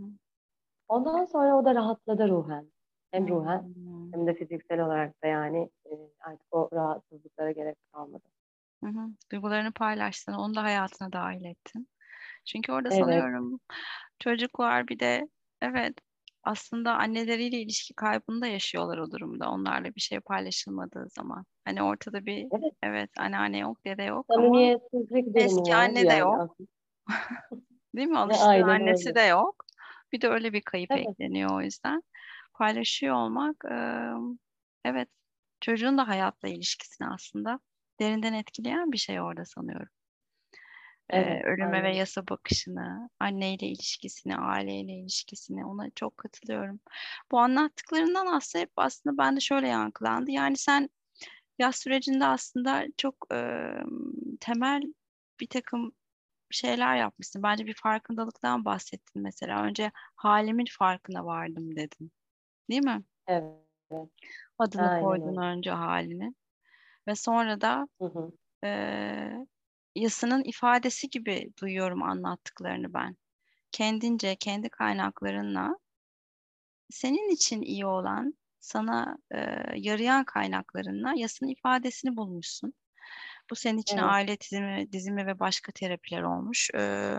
[0.88, 2.72] Ondan sonra o da rahatladı ruhen.
[3.10, 3.74] Hem ruhen
[4.12, 8.24] hem de fiziksel olarak da yani e, artık o rahatsızlıklara gerek kalmadı.
[8.84, 9.08] Hı hı.
[9.32, 11.88] Duygularını paylaştın, onu da hayatına dahil ettin.
[12.46, 13.26] Çünkü orada Evet.
[13.30, 13.60] sanıyorum
[14.20, 15.22] çocuklar bir de
[15.62, 15.94] evet
[16.44, 19.50] aslında anneleriyle ilişki kaybını da yaşıyorlar o durumda.
[19.50, 21.46] Onlarla bir şey paylaşılmadığı zaman.
[21.66, 22.72] Hani ortada bir Evet.
[22.82, 26.42] evet anneanne yok, dede yok ama Samimiyetsizlik durumu eski anne de yani yok.
[26.42, 26.68] aslında.
[27.96, 28.18] Değil mi?
[28.18, 29.16] Alıştığı Aynen annesi öyle.
[29.16, 29.56] de yok.
[30.12, 30.96] Bir de öyle bir kayıp Evet.
[30.96, 32.02] ekleniyor o yüzden.
[32.54, 34.12] Paylaşıyor olmak eee,
[34.84, 35.08] evet
[35.60, 37.60] çocuğun da hayatla ilişkisini aslında
[38.00, 39.88] derinden etkileyen bir şey orada sanıyorum.
[41.12, 41.44] Eee, Evet.
[41.44, 41.96] ölüme ve Aynen.
[41.96, 46.80] yasa bakışını, anneyle ilişkisini, aileyle ilişkisini ona çok katılıyorum.
[47.32, 50.30] Bu anlattıklarından aslında hep aslında bende şöyle yankılandı.
[50.30, 50.88] Yani sen
[51.58, 53.84] yaz sürecinde aslında çok eee,
[54.40, 54.82] temel
[55.40, 55.92] bir takım
[56.50, 57.42] şeyler yapmışsın.
[57.42, 59.64] Bence bir farkındalıktan bahsettin mesela.
[59.64, 62.12] Önce halimin farkına vardım dedin.
[62.70, 63.04] Değil mi?
[63.26, 63.62] Evet.
[64.58, 66.34] Adını Aynen koydun önce halini.
[67.08, 68.32] Ve sonra da Hı hı.
[68.64, 69.46] eee
[69.96, 73.16] yasının ifadesi gibi duyuyorum anlattıklarını ben.
[73.72, 75.76] Kendince, kendi kaynaklarınla
[76.90, 82.74] senin için iyi olan, sana eee, yarayan kaynaklarınla yasının ifadesini bulmuşsun.
[83.50, 84.16] Bu senin için Evet.
[84.16, 86.70] aile dizimi, dizimi ve başka terapiler olmuş.
[86.74, 87.18] Eee,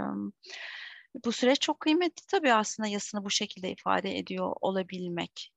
[1.25, 5.51] bu süreç çok kıymetli tabii aslında yasını bu şekilde ifade ediyor olabilmek.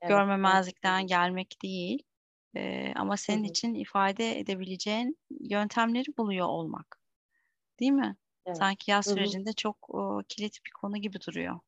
[0.00, 0.24] Evet.
[0.36, 2.02] Görmemezlikten gelmek değil.
[2.56, 3.44] Eee, ama senin hı.
[3.44, 7.00] için ifade edebileceğin yöntemleri buluyor olmak.
[7.80, 8.16] Değil mi?
[8.46, 8.64] Evet.
[8.64, 9.36] Sanki yaz Hı hı.
[9.36, 11.60] sürecinde çok o, kilit bir konu gibi duruyor.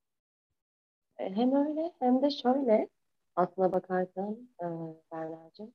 [1.19, 2.89] E, Hem öyle hem de şöyle
[3.35, 4.65] aslına bakarsan e,
[5.11, 5.73] Berna'cığım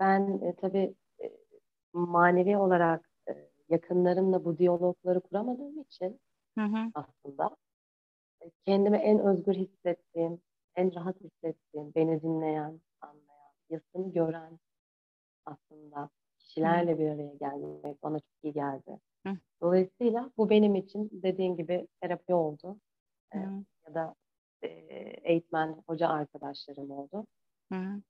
[0.00, 1.38] ben e, tabii e,
[1.94, 6.20] manevi olarak e, yakınlarımla bu diyalogları kuramadığım için
[6.58, 6.92] Hı hı.
[6.94, 7.56] aslında
[8.42, 10.42] e, kendimi en özgür hissettiğim,
[10.76, 12.80] en rahat hissettiğim, beni dinleyen,
[14.04, 14.58] yasını gören
[15.46, 19.00] aslında kişilerle bir araya gelmek bana çok iyi geldi.
[19.26, 22.76] Hı Dolayısıyla bu benim için dediğin gibi terapi oldu.
[23.32, 23.38] Hı.
[23.86, 24.14] ya da
[24.62, 24.68] e,
[25.22, 27.26] eğitmen, hoca arkadaşlarım oldu.
[27.72, 28.02] Hı.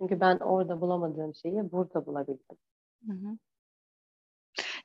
[0.00, 2.56] Çünkü ben orada bulamadığım şeyi burada bulabildim.
[3.06, 3.36] Hı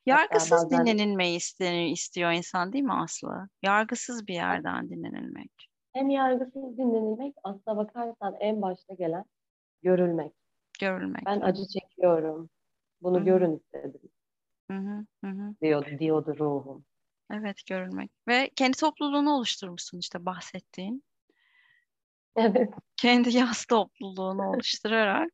[0.05, 3.47] Yargısız bazen dinlenilmeyi istiyor, istiyor insan değil mi Aslı?
[3.63, 5.51] Yargısız bir yerden dinlenilmek.
[5.93, 9.25] hem yargısız dinlenilmek aslına bakarsan en başta gelen
[9.81, 10.33] görülmek.
[10.79, 11.25] Görülmek.
[11.25, 12.49] Ben acı çekiyorum.
[13.01, 13.25] Bunu hı.
[13.25, 14.01] görün istedim
[14.71, 15.05] Hı hı.
[15.23, 15.55] Hı hı.
[15.61, 16.85] diyor, diyordu ruhum.
[17.33, 18.11] Evet görülmek.
[18.27, 21.03] Ve kendi topluluğunu oluşturmuşsun işte bahsettiğin.
[22.35, 22.73] Evet.
[22.97, 25.31] Kendi yaz topluluğunu oluşturarak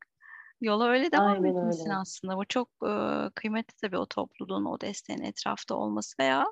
[0.61, 1.99] yola öyle devam Aynen etmişsin öyle.
[1.99, 2.37] aslında.
[2.37, 2.91] Bu çok e,
[3.35, 6.45] kıymetli tabii o topluluğun, o desteğin etrafta olması veya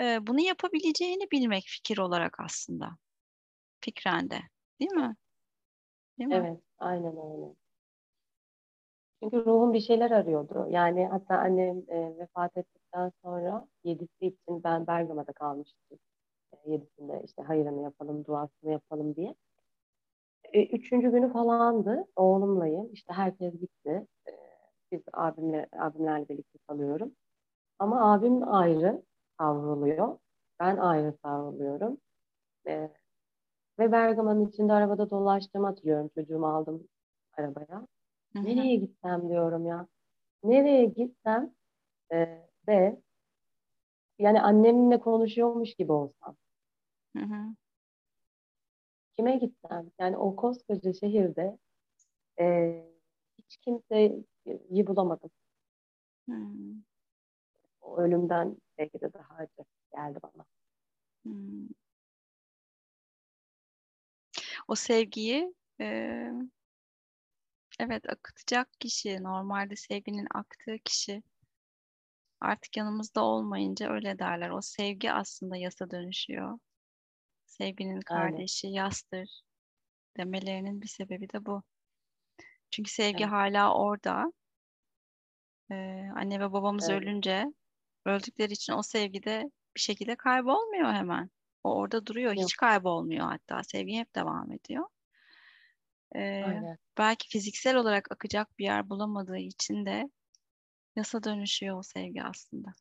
[0.00, 2.90] e, bunu yapabileceğini bilmek fikir olarak aslında.
[3.80, 4.40] Fikren de.
[4.80, 5.16] Değil mi?
[6.18, 6.36] Değil mi?
[6.36, 7.54] Evet, aynen öyle.
[9.22, 10.66] Çünkü ruhum bir şeyler arıyordu.
[10.70, 15.98] Yani hatta annem e, vefat ettikten sonra yedisi için ben Bergama'da kalmıştım.
[16.52, 19.34] E, yedisinde işte hayırını yapalım, duasını yapalım diye.
[20.52, 22.04] E, üçüncü günü falandı.
[22.16, 22.88] Oğlumlayım.
[22.92, 24.06] İşte herkes gitti.
[24.28, 24.32] E,
[24.92, 27.12] biz abimle, abimlerle birlikte kalıyorum.
[27.78, 29.02] Ama abim ayrı
[29.38, 30.18] savruluyor.
[30.60, 31.98] Ben ayrı savruluyorum.
[32.68, 32.90] E,
[33.80, 36.10] ve Bergama'nın içinde arabada dolaştığımı hatırlıyorum.
[36.14, 36.88] Çocuğumu aldım
[37.38, 37.86] arabaya.
[38.32, 38.44] Hı hı.
[38.44, 39.86] Nereye gitsem diyorum ya.
[40.44, 41.54] Nereye gitsem
[42.12, 42.16] e,
[42.66, 43.00] de
[44.18, 46.36] yani annemle konuşuyormuş gibi olsam.
[47.16, 47.54] Hı hı.
[49.16, 49.90] Kime gitsem?
[50.00, 51.58] Yani o koskoca şehirde
[52.40, 52.74] e,
[53.38, 54.26] hiç kimseyi
[54.86, 55.30] bulamadım.
[56.28, 56.34] Hı.
[57.80, 59.64] O ölümden belki de daha acı
[59.94, 60.44] geldi bana.
[61.26, 61.30] Hı.
[64.70, 65.86] O sevgiyi e,
[67.80, 71.22] evet akıtacak kişi, normalde sevginin aktığı kişi
[72.40, 74.50] artık yanımızda olmayınca öyle derler.
[74.50, 76.58] O sevgi aslında yasa dönüşüyor.
[77.46, 78.32] Sevginin Aynen.
[78.36, 79.42] kardeşi yastır
[80.16, 81.62] demelerinin bir sebebi de bu.
[82.70, 83.32] Çünkü sevgi Evet.
[83.32, 84.32] hala orada.
[85.70, 87.02] Ee, anne ve babamız Evet.
[87.02, 87.46] ölünce
[88.06, 91.30] öldükleri için o sevgi de bir şekilde kaybolmuyor hemen.
[91.64, 92.32] O orada duruyor.
[92.32, 92.44] Yok.
[92.44, 93.62] Hiç kaybolmuyor hatta.
[93.64, 94.86] Sevgi hep devam ediyor.
[96.14, 96.78] Ee, Aynen.
[96.98, 100.10] belki fiziksel olarak akacak bir yer bulamadığı için de
[100.96, 102.72] yasa dönüşüyor o sevgi aslında.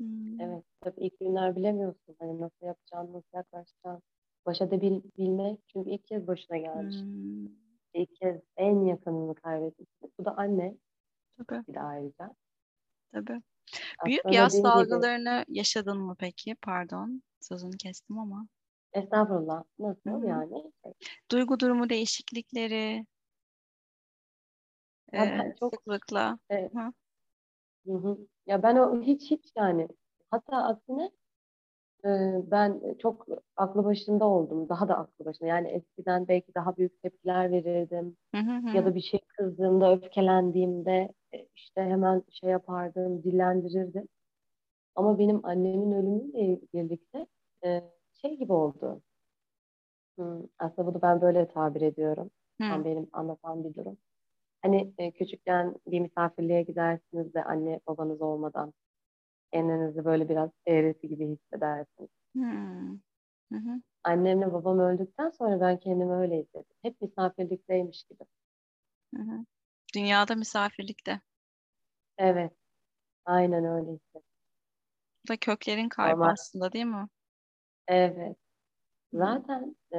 [0.00, 0.40] Hmm.
[0.40, 0.64] Evet.
[0.80, 2.16] Tabii ilk günler bilemiyorsun.
[2.18, 4.02] Hani nasıl yapacağını, nasıl yaklaşacağını.
[4.46, 5.60] Baş edebilmek.
[5.68, 6.96] Çünkü ilk kez başına gelmiş.
[6.96, 7.46] Hmm.
[7.94, 9.88] İlk kez en yakınını kaybetmiş.
[10.18, 10.74] Bu da anne.
[11.48, 12.34] Tabii, Bir de ayrıca.
[13.12, 13.42] tabii.
[14.06, 16.54] Büyük Aslında yaz dediğim gibi dalgalarını yaşadın mı peki?
[16.62, 18.46] Pardon, sözünü kestim ama.
[18.92, 19.64] estağfurullah.
[19.78, 20.26] Nasıl Hı hı.
[20.26, 20.72] yani?
[21.30, 23.06] Duygu durumu değişiklikleri,
[25.12, 26.38] Ya e, çok sıklıkla.
[26.50, 26.74] Evet.
[26.74, 26.92] Hı.
[27.86, 28.18] Hı hı.
[28.46, 29.88] Ya ben o hiç hiç yani
[30.30, 31.10] hatta aksine
[32.04, 32.08] e,
[32.50, 34.68] ben çok aklı başında oldum.
[34.68, 35.48] Daha da aklı başında.
[35.48, 38.16] Yani eskiden belki daha büyük tepkiler verirdim.
[38.34, 38.76] Hı hı hı.
[38.76, 44.08] Ya da bir şey kızdığımda, öfkelendiğimde e, işte hemen şey yapardım, dillendirirdim.
[44.98, 47.26] Ama benim annemin ölümüyle birlikte
[47.64, 47.82] e,
[48.14, 49.02] şey gibi oldu.
[50.18, 52.30] Hı, aslında bunu ben böyle tabir ediyorum.
[52.68, 52.84] Tam Hı.
[52.84, 53.98] benim anlatan bir durum.
[54.62, 58.74] Hani e, küçükken bir misafirliğe gidersiniz de anne babanız olmadan
[59.52, 62.10] kendinizi böyle biraz eğreti gibi hissedersiniz.
[62.36, 62.40] Hı.
[63.52, 63.82] Hı hı.
[64.04, 66.76] Annemle babam öldükten sonra ben kendimi öyle hissettim.
[66.82, 68.24] Hep misafirlikteymiş gibi.
[69.14, 69.44] Hı hı.
[69.94, 71.20] Dünyada misafirlikte.
[72.18, 72.52] Evet,
[73.26, 74.27] aynen öyle hissettim.
[75.24, 76.32] Bu da köklerin kaybı Normal.
[76.32, 77.08] aslında değil mi?
[77.88, 78.36] Evet.
[79.12, 79.98] Zaten e,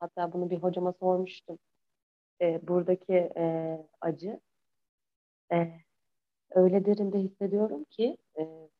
[0.00, 1.58] hatta bunu bir hocama sormuştum.
[2.40, 4.40] E, buradaki e, acı
[5.52, 5.72] e,
[6.50, 8.70] öyle derinde hissediyorum ki e,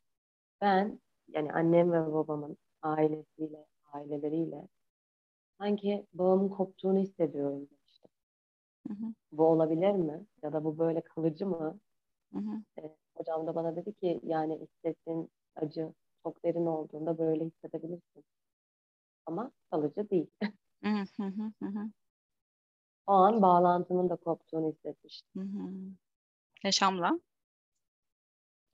[0.61, 4.67] ben yani annem ve babamın ailesiyle, aileleriyle
[5.59, 8.11] sanki bağımın koptuğunu hissediyorum demiştim.
[8.87, 9.13] Hı hı.
[9.31, 10.25] Bu olabilir mi?
[10.43, 11.79] Ya da bu böyle kalıcı mı?
[12.33, 12.63] Hı hı.
[12.81, 18.23] E, hocam da bana dedi ki yani hissettiğin acı çok derin olduğunda böyle hissedebilirsin.
[19.25, 20.27] Ama kalıcı değil.
[23.07, 25.41] O an bağlantının da koptuğunu hissetmiştim.
[26.63, 27.19] Yaşamla,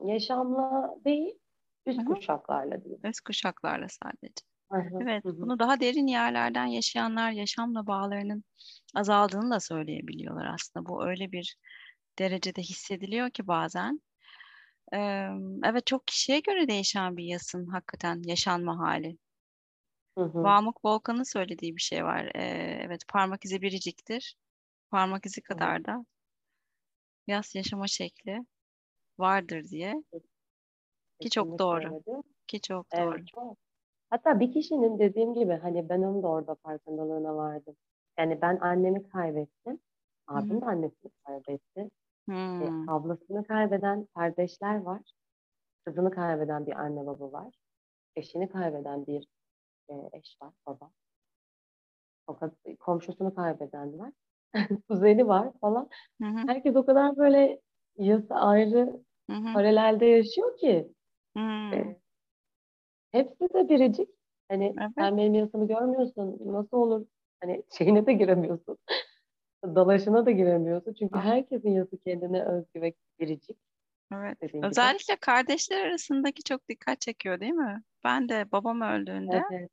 [0.03, 1.39] Yaşamla değil,
[1.85, 2.13] üst Hı hı.
[2.13, 2.97] kuşaklarla değil.
[3.03, 4.43] öz kuşaklarla sadece.
[5.01, 5.41] Evet, hı hı.
[5.41, 8.43] bunu daha derin yerlerden yaşayanlar yaşamla bağlarının
[8.95, 10.85] azaldığını da söyleyebiliyorlar aslında.
[10.85, 11.57] Bu öyle bir
[12.19, 14.01] derecede hissediliyor ki bazen.
[15.65, 19.17] Evet çok kişiye göre değişen bir yasın hakikaten yaşanma hali.
[20.17, 20.43] Hı hı.
[20.43, 22.31] Vamuk Volkan'ın söylediği bir şey var.
[22.35, 24.35] Evet parmak izi biriciktir.
[24.91, 26.05] Parmak izi kadar da
[27.27, 28.39] yas yaşama şekli
[29.19, 29.95] vardır diye.
[31.19, 32.03] Ki çok doğru.
[32.47, 33.25] Ki çok Evet, doğru.
[33.25, 33.57] çok.
[34.09, 37.75] Hatta bir kişinin dediğim gibi hani ben onun da orada farkındalığına vardım.
[38.19, 39.79] Yani ben annemi kaybettim.
[40.27, 41.89] Abim de annesini kaybetti.
[42.29, 45.01] E, ablasını kaybeden kardeşler var.
[45.85, 47.55] Kızını kaybeden bir anne baba var.
[48.15, 49.27] Eşini kaybeden bir
[49.89, 50.91] e, eş var, baba.
[52.27, 54.11] O kad- komşusunu kaybeden var.
[54.89, 55.89] Kuzeni var falan.
[56.21, 56.47] Hı hı.
[56.47, 57.61] Herkes o kadar böyle
[57.97, 59.53] yası ayrı Hı hı.
[59.53, 60.87] paralelde yaşıyor ki.
[61.73, 61.95] E,
[63.11, 64.09] hepsi de biricik.
[64.49, 64.91] Hani Evet.
[64.97, 66.37] sen benim yasımı görmüyorsun.
[66.45, 67.05] Nasıl olur?
[67.41, 68.77] Hani şeyine de giremiyorsun.
[69.63, 70.93] Dalaşına da giremiyorsun.
[70.93, 73.57] Çünkü herkesin yası kendine özgü ve biricik.
[74.13, 74.41] Evet.
[74.41, 74.67] Dediğin gibi.
[74.67, 77.83] Özellikle kardeşler arasındaki çok dikkat çekiyor değil mi?
[78.03, 79.71] Ben de babam öldüğünde Evet.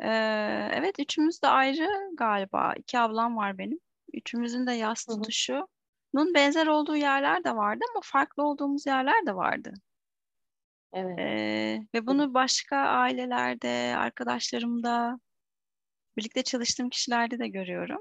[0.00, 2.74] Ee, evet üçümüz de ayrı galiba.
[2.76, 3.78] İki ablam var benim.
[4.12, 9.74] Üçümüzün de yas tutuşunun benzer olduğu yerler de vardı ama farklı olduğumuz yerler de vardı.
[10.92, 11.18] Evet.
[11.18, 15.20] Ee, ve bunu başka ailelerde, arkadaşlarımda,
[16.16, 18.00] birlikte çalıştığım kişilerde de görüyorum.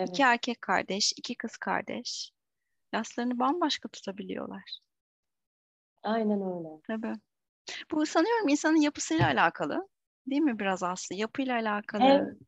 [0.00, 0.08] Evet.
[0.08, 2.30] İki erkek kardeş, iki kız kardeş
[2.94, 4.80] yaslarını bambaşka tutabiliyorlar.
[6.02, 6.80] Aynen öyle.
[6.88, 7.14] Tabii.
[7.92, 9.88] Bu sanıyorum insanın yapısıyla alakalı.
[10.26, 11.16] Değil mi biraz Aslı?
[11.16, 12.04] Yapıyla alakalı.
[12.04, 12.38] Hem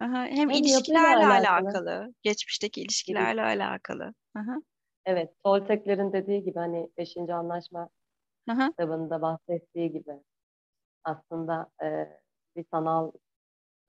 [0.00, 1.66] Aha, hem hem ilişkilerle alakalı.
[1.66, 4.14] alakalı, geçmişteki ilişkilerle alakalı.
[4.36, 4.56] Aha,
[5.04, 7.34] Evet, Tolteklerin dediği gibi hani 5.
[7.34, 7.88] anlaşma
[8.50, 10.12] aha, kitabında bahsettiği gibi
[11.04, 12.08] aslında e,
[12.56, 13.12] bir sanal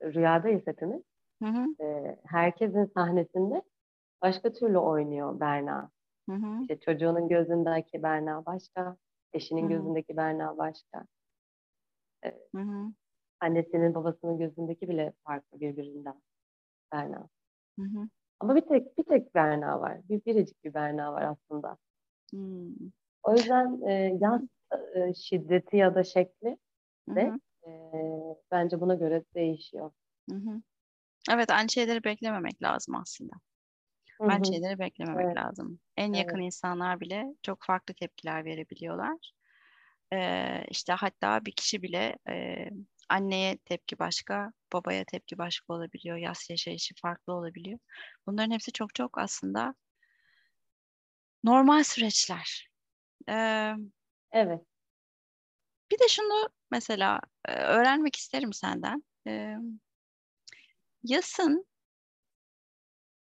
[0.04, 1.02] rüyadayız hepimiz.
[1.42, 1.84] Hı hı, E,
[2.26, 3.62] herkesin sahnesinde
[4.22, 5.90] başka türlü oynuyor Berna.
[6.28, 8.98] hı hı, İşte çocuğunun gözündeki Berna başka,
[9.34, 9.68] eşinin Hı hı.
[9.68, 11.06] gözündeki Berna başka.
[12.54, 12.92] hı hı,
[13.40, 16.22] Annesinin babasının gözündeki bile farklı birbirinden
[16.92, 17.28] Berna.
[17.78, 18.08] hı hı,
[18.40, 20.08] Ama bir tek bir tek Berna var.
[20.08, 21.78] Bir biricik bir Berna var aslında.
[22.32, 24.42] hmm, O yüzden e, yaz
[24.94, 26.58] e, şiddeti ya da şekli
[27.08, 27.70] hı de hı, e,
[28.50, 29.92] bence buna göre değişiyor.
[30.30, 30.62] hı hı.
[31.30, 33.32] Evet, aynı şeyleri beklememek lazım aslında.
[34.20, 34.46] Hı Aynı hı.
[34.46, 35.38] şeyleri beklememek Evet.
[35.38, 35.80] lazım.
[35.96, 36.42] En yakın Evet.
[36.42, 39.32] insanlar bile çok farklı tepkiler verebiliyorlar.
[40.12, 42.66] Ee, işte hatta bir kişi bile e,
[43.08, 46.16] anneye tepki başka, babaya tepki başka olabiliyor.
[46.16, 47.78] Yas yaşayışı farklı olabiliyor.
[48.26, 49.74] Bunların hepsi çok çok aslında
[51.44, 52.68] normal süreçler.
[53.30, 53.74] Ee,
[54.32, 54.66] Evet.
[55.90, 59.04] bir de şunu mesela öğrenmek isterim senden.
[59.26, 59.56] Ee,
[61.04, 61.66] yasın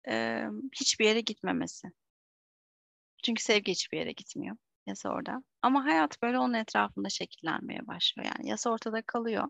[0.09, 0.45] e,
[0.79, 1.88] hiçbir yere gitmemesi.
[3.23, 4.57] Çünkü sevgi hiçbir yere gitmiyor.
[4.88, 5.43] Yasa orada.
[5.62, 8.29] Ama hayat böyle onun etrafında şekillenmeye başlıyor.
[8.38, 9.45] Yani yasa ortada kalıyor.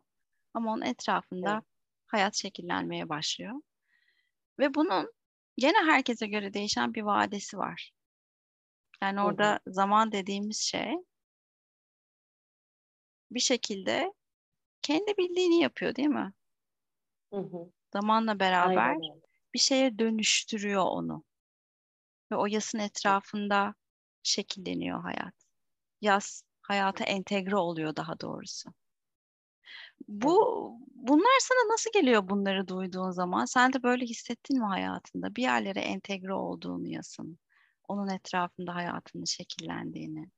[0.54, 1.64] Ama onun etrafında Evet.
[2.08, 3.54] hayat şekillenmeye başlıyor.
[4.60, 5.12] Ve bunun
[5.58, 7.92] gene herkese göre değişen bir vadesi var.
[9.04, 10.94] Yani orada zaman dediğimiz şey
[13.32, 14.14] bir şekilde
[14.82, 16.34] kendi bildiğini yapıyor değil mi?
[17.32, 17.72] Hı hı.
[17.94, 19.22] Zamanla beraber Aynen
[19.54, 21.24] bir şeye dönüştürüyor onu.
[22.32, 23.74] Ve o yasın etrafında
[24.24, 25.34] şekilleniyor hayat.
[26.02, 28.74] Yas hayata entegre oluyor daha doğrusu.
[30.08, 30.38] Bu
[30.96, 33.46] bunlar sana nasıl geliyor bunları duyduğun zaman?
[33.46, 35.36] Sen de böyle hissettin mi hayatında?
[35.36, 37.40] Bir yerlere entegre olduğunu yasın.
[37.88, 40.30] Onun etrafında hayatının şekillendiğini.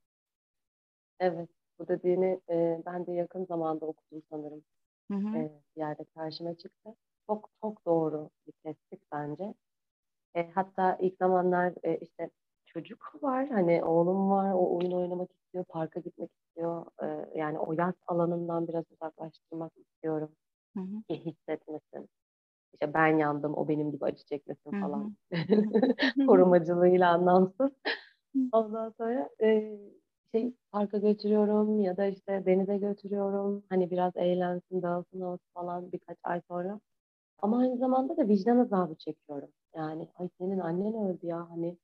[1.20, 1.50] Evet.
[1.80, 4.64] Bu dediğini e, ben de yakın zamanda okudum sanırım.
[5.12, 5.38] Hı hı.
[5.38, 6.96] E, bir yerde karşıma çıktı.
[7.28, 9.54] Çok çok doğru bir tespit bence.
[10.36, 12.30] E, hatta ilk zamanlar e, işte
[12.66, 16.86] çocuk var, hani oğlum var, o oyun oynamak istiyor, parka gitmek istiyor.
[17.04, 20.32] E, yani o yaz alanından biraz uzaklaştırmak istiyorum
[20.78, 21.04] Hı hı.
[21.10, 22.10] ki hissetmesin.
[22.74, 24.82] İşte ben yandım, o benim gibi acı çekmesin Hı hı.
[24.82, 25.16] falan.
[26.28, 27.72] Korumacılığıyla anlamsız.
[28.52, 29.78] Ondan sonra e,
[30.32, 33.64] şey parka götürüyorum ya da işte denize götürüyorum.
[33.70, 36.80] Hani biraz eğlensin, dağılsın olsun falan birkaç ay sonra.
[37.46, 39.50] Ama aynı zamanda da vicdan azabı çekiyorum.
[39.76, 41.78] Yani ay senin annen öldü ya hani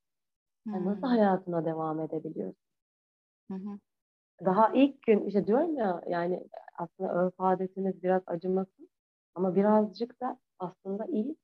[0.72, 2.58] sen nasıl Hı hayatına devam edebiliyorsun?
[3.50, 3.54] hı.
[3.54, 3.80] hı.
[4.46, 6.48] Daha ilk gün işte diyorum ya yani
[6.78, 8.86] aslında örf adetimiz biraz acımasız
[9.36, 11.38] ama birazcık da aslında iyi.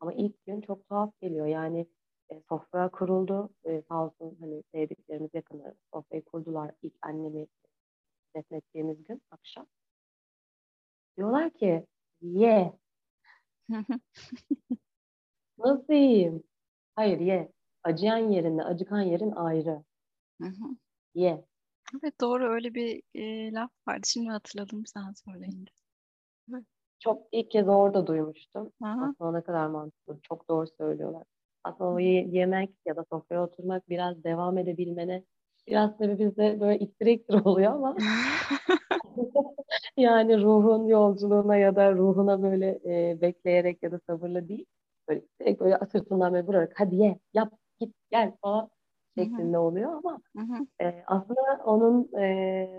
[0.00, 1.46] Ama ilk gün çok tuhaf geliyor.
[1.46, 1.86] Yani
[2.30, 3.50] e, sofra kuruldu.
[3.64, 7.46] E, sağ olsun hani sevdiklerimiz yakınlarımız sofrayı kurdular ilk annemi
[8.36, 9.66] defnettiğimiz gün akşam.
[11.16, 11.86] Diyorlar ki
[12.20, 12.72] ye.
[15.58, 16.42] Nasıl yiyeyim?
[16.96, 17.52] Hayır ye.
[17.84, 19.84] Acıyan yerinle acıkan yerin ayrı.
[20.40, 20.76] Hı hı.
[21.14, 21.44] Ye.
[22.02, 24.06] Evet doğru öyle bir e, laf vardı.
[24.06, 25.72] Şimdi hatırladım sen söyleyince.
[26.98, 28.72] Çok ilk kez orada duymuştum.
[28.82, 29.08] Aha.
[29.10, 30.18] Aslında ne kadar mantıklı.
[30.22, 31.22] Çok doğru söylüyorlar.
[31.64, 35.24] Aslında o ye- yemek ya da sofraya oturmak biraz devam edebilmene
[35.66, 37.96] biraz tabii bizde böyle ittire oluyor ama
[39.96, 44.66] yani ruhun yolculuğuna ya da ruhuna böyle e, bekleyerek ya da sabırla değil.
[45.08, 48.70] Böyle direkt böyle sırtından böyle vurarak hadi ye, yap, git, gel falan
[49.18, 50.20] şeklinde oluyor ama
[50.82, 52.70] e, aslında onun e,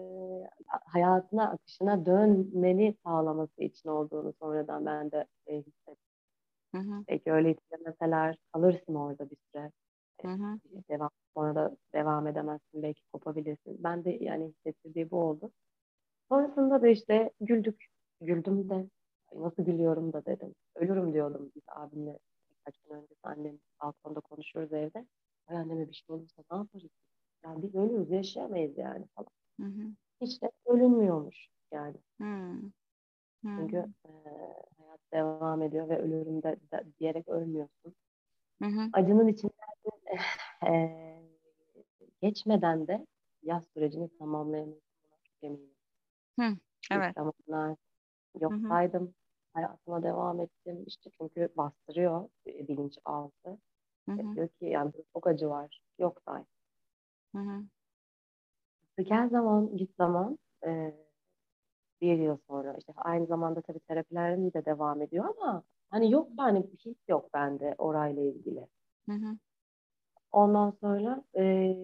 [0.67, 5.95] hayatına, akışına dönmeni sağlaması için olduğunu sonradan ben de e, hissettim.
[6.75, 7.05] Hı hı.
[7.09, 9.71] Belki öyle hissetmeseler kalırsın orada bir süre.
[10.21, 10.59] Hı hı.
[10.89, 12.83] Devam, sonra da devam edemezsin.
[12.83, 13.83] Belki kopabilirsin.
[13.83, 15.51] Ben de yani hissettirdiği bu oldu.
[16.31, 17.87] Sonrasında da işte güldük.
[18.21, 18.89] Güldüm de
[19.35, 20.55] nasıl gülüyorum da dedim.
[20.75, 22.19] Ölürüm diyordum biz abimle
[22.49, 25.05] birkaç gün önce annem balkonda konuşuyoruz evde.
[25.47, 26.89] Ay anneme bir şey olursa ne yaparız?
[27.43, 29.29] Ya biz ölürüz yaşayamayız yani falan.
[29.59, 29.87] Hı hı.
[30.21, 31.97] Hiç de ölünmüyormuş yani.
[32.21, 32.55] Hı.
[33.43, 34.09] Çünkü e,
[34.77, 37.95] hayat devam ediyor ve ölürüm de, de diyerek ölmüyorsun.
[38.61, 38.89] Hı hı.
[38.93, 39.53] Acının içinden
[40.67, 40.91] e,
[42.21, 43.07] geçmeden de
[43.43, 44.81] yaz sürecini tamamlayamayız.
[45.03, 45.70] Çok eminim.
[46.39, 46.57] Hı,
[46.91, 47.15] evet.
[47.15, 47.77] Zamanlar
[48.41, 49.13] yok saydım.
[49.53, 50.83] Hayatıma devam ettim.
[50.87, 53.57] İşte çünkü bastırıyor bilinçaltı.
[54.09, 54.35] Hı hı.
[54.35, 55.81] Diyor ki yani çok acı var.
[55.99, 56.43] Yok say.
[57.35, 57.63] Hı hı.
[59.03, 60.93] Gel zaman git zaman e,
[62.01, 66.63] bir yıl sonra işte aynı zamanda tabii terapilerim de devam ediyor ama hani yok yani
[66.71, 68.67] bir his yok bende orayla ilgili.
[69.09, 69.37] Hı hı.
[70.31, 71.75] Ondan sonra e,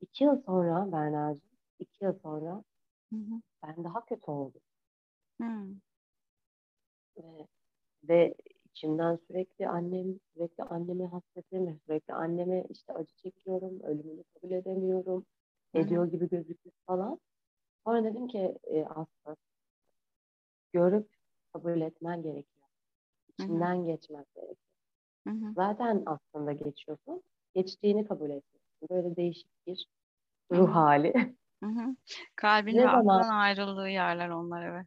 [0.00, 1.42] iki yıl sonra Berna'cığım
[1.78, 2.62] iki yıl sonra
[3.14, 3.40] Hı hı.
[3.62, 4.60] ben daha kötü oldum.
[5.40, 5.46] Hı.
[7.16, 7.46] Ve,
[8.08, 8.34] ve
[8.70, 15.26] içimden sürekli annem, sürekli anneme hasretim, sürekli anneme işte acı çekiyorum, ölümünü kabul edemiyorum,
[15.74, 15.82] Hı hı.
[15.84, 17.20] ediyor gibi gözüküyor falan.
[17.86, 19.36] Sonra dedim ki e, aslında
[20.72, 21.08] görüp
[21.52, 22.66] kabul etmen gerekiyor.
[23.40, 23.46] Hı hı.
[23.46, 24.56] İçinden geçmek gerekiyor.
[25.26, 25.54] Hı hı.
[25.56, 27.22] Zaten aslında geçiyorsun.
[27.54, 28.60] Geçtiğini kabul ediyorsun.
[28.90, 29.86] Böyle değişik bir
[30.52, 31.36] ruh hali.
[31.64, 31.96] Hı hı.
[32.36, 33.22] Kalbin Ne ve zaman?
[33.22, 34.86] aklın ayrıldığı yerler onlar evet.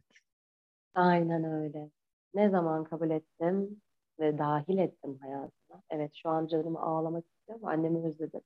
[0.94, 1.90] Aynen öyle.
[2.34, 3.82] Ne zaman kabul ettim
[4.20, 5.82] ve dahil ettim hayatıma.
[5.90, 7.64] Evet şu an canımı ağlamak istiyorum.
[7.66, 8.40] Annemi özledim.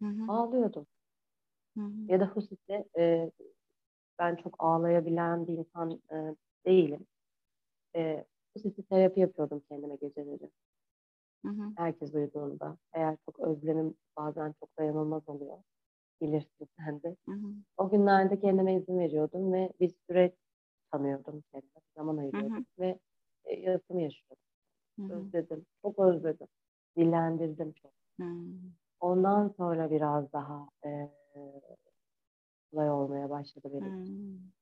[0.00, 0.24] Hı hı.
[0.26, 0.86] Ağlıyordum.
[1.76, 2.10] Hı hı.
[2.10, 3.30] Ya da hususi e,
[4.18, 7.06] ben çok ağlayabilen bir insan e, değilim.
[7.96, 8.26] E,
[8.56, 10.50] hususi terapi yapıyordum kendime geceleri.
[11.44, 11.76] Hı hı.
[11.76, 12.78] Herkes uyuduğunda.
[12.92, 15.58] Eğer çok özlemim bazen çok dayanılmaz oluyor.
[16.20, 17.16] Bilirsin sen de.
[17.28, 17.54] Hı hı.
[17.76, 20.32] O günlerde kendime izin veriyordum ve bir süre
[20.92, 21.80] tanıyordum kendime.
[21.96, 22.64] Zaman ayırıyordum Hı hı.
[22.78, 22.98] ve
[23.44, 24.44] e, yaratımı yaşıyordum.
[24.98, 25.12] Hı hı.
[25.12, 25.66] Özledim.
[25.82, 26.46] Çok özledim.
[26.96, 27.92] Dillendirdim çok.
[28.20, 28.24] Hı.
[29.00, 31.10] Ondan sonra biraz daha e,
[32.70, 33.72] kolay olmaya başladı Hı.
[33.72, 34.02] benim.
[34.02, 34.52] için.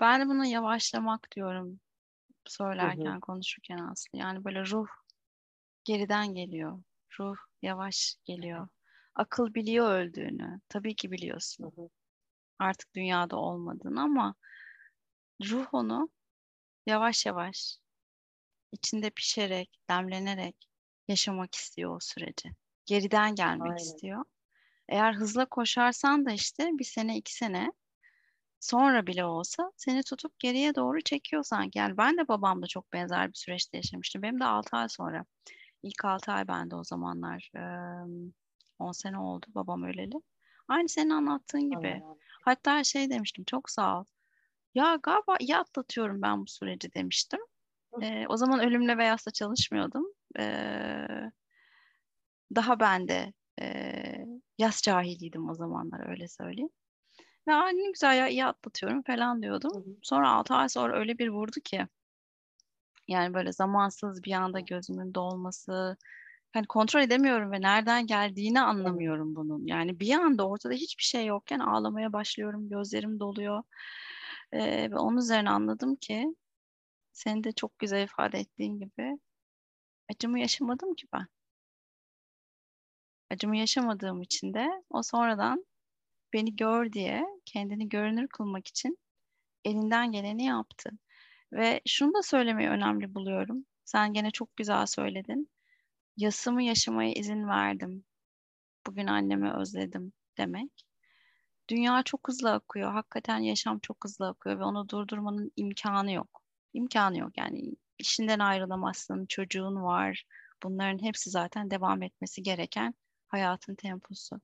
[0.00, 3.20] Ben de buna yavaşlamak diyorum Hı söylerken, hı.
[3.20, 4.24] konuşurken aslında.
[4.24, 4.86] Yani böyle ruh
[5.84, 6.82] geriden geliyor.
[7.20, 8.68] Ruh yavaş geliyor.
[9.16, 10.60] Akıl biliyor öldüğünü.
[10.68, 11.10] Tabii ki
[11.60, 11.72] Hı biliyorsun.
[11.76, 11.88] hı.
[12.58, 14.34] Artık dünyada olmadığını ama
[15.44, 16.10] ruh onu
[16.86, 17.78] yavaş yavaş
[18.72, 20.56] içinde pişerek, demlenerek
[21.08, 22.50] yaşamak istiyor o süreci.
[22.86, 23.78] Geriden gelmek Aynen.
[23.78, 24.24] istiyor.
[24.88, 27.72] Eğer hızla koşarsan da işte bir sene, iki sene
[28.60, 31.78] sonra bile olsa seni tutup geriye doğru çekiyor sanki.
[31.78, 34.22] Yani ben de babamla çok benzer bir süreçte yaşamıştım.
[34.22, 35.24] Benim de 6 ay sonra.
[35.82, 37.50] İlk 6 ay bende o zamanlar.
[38.78, 40.14] 10 sene oldu babam öleli.
[40.68, 41.86] Aynı senin anlattığın gibi.
[41.86, 42.18] eylesin.
[42.44, 44.04] Hatta şey demiştim çok sağ ol.
[44.74, 47.40] Ya galiba iyi atlatıyorum ben bu süreci demiştim.
[48.02, 50.04] Ee, o zaman ölümle beyazla çalışmıyordum.
[50.38, 51.32] Ee,
[52.54, 53.66] daha ben de e,
[54.58, 56.70] yaz cahiliydim o zamanlar öyle söyleyeyim.
[57.48, 59.72] Ve "Aa, ne güzel ya iyi atlatıyorum falan Hı diyordum.
[59.72, 59.96] hı.
[60.02, 61.86] Sonra 6 ay sonra öyle bir vurdu ki
[63.08, 65.96] yani böyle zamansız bir anda gözümün dolması
[66.52, 69.66] hani kontrol edemiyorum ve nereden geldiğini anlamıyorum bunun.
[69.66, 73.62] Yani bir anda ortada hiçbir şey yokken ağlamaya başlıyorum, gözlerim doluyor.
[74.52, 76.36] Ee, ve onun üzerine anladım ki
[77.12, 79.18] senin de çok güzel ifade ettiğin gibi
[80.10, 81.26] acımı yaşamadım ki ben.
[83.30, 85.66] Acımı yaşamadığım için de o sonradan
[86.32, 88.98] beni gör diye kendini görünür kılmak için
[89.64, 90.90] elinden geleni yaptı.
[91.52, 93.66] Ve şunu da söylemeyi önemli buluyorum.
[93.84, 95.50] Sen gene çok güzel söyledin.
[96.16, 98.04] Yasımı yaşamaya izin verdim.
[98.86, 100.86] Bugün annemi özledim demek.
[101.68, 102.92] Dünya çok hızlı akıyor.
[102.92, 106.42] Hakikaten yaşam çok hızlı akıyor ve onu durdurmanın imkanı yok.
[106.72, 110.24] İmkanı yok yani işinden ayrılamazsın, çocuğun var.
[110.62, 112.94] Bunların hepsi zaten devam etmesi gereken
[113.28, 114.40] hayatın temposu.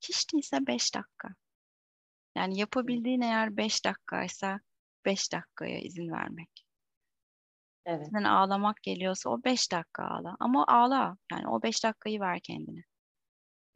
[0.00, 1.28] Hiç değilse 5 dakika.
[2.36, 4.60] Yani yapabildiğin eğer 5 dakikaysa
[5.04, 6.69] 5 dakikaya izin vermek.
[7.86, 8.06] Evet.
[8.12, 10.36] Sen ağlamak geliyorsa o 5 dakika ağla.
[10.40, 11.16] Ama ağla.
[11.32, 12.80] Yani o 5 dakikayı ver kendine.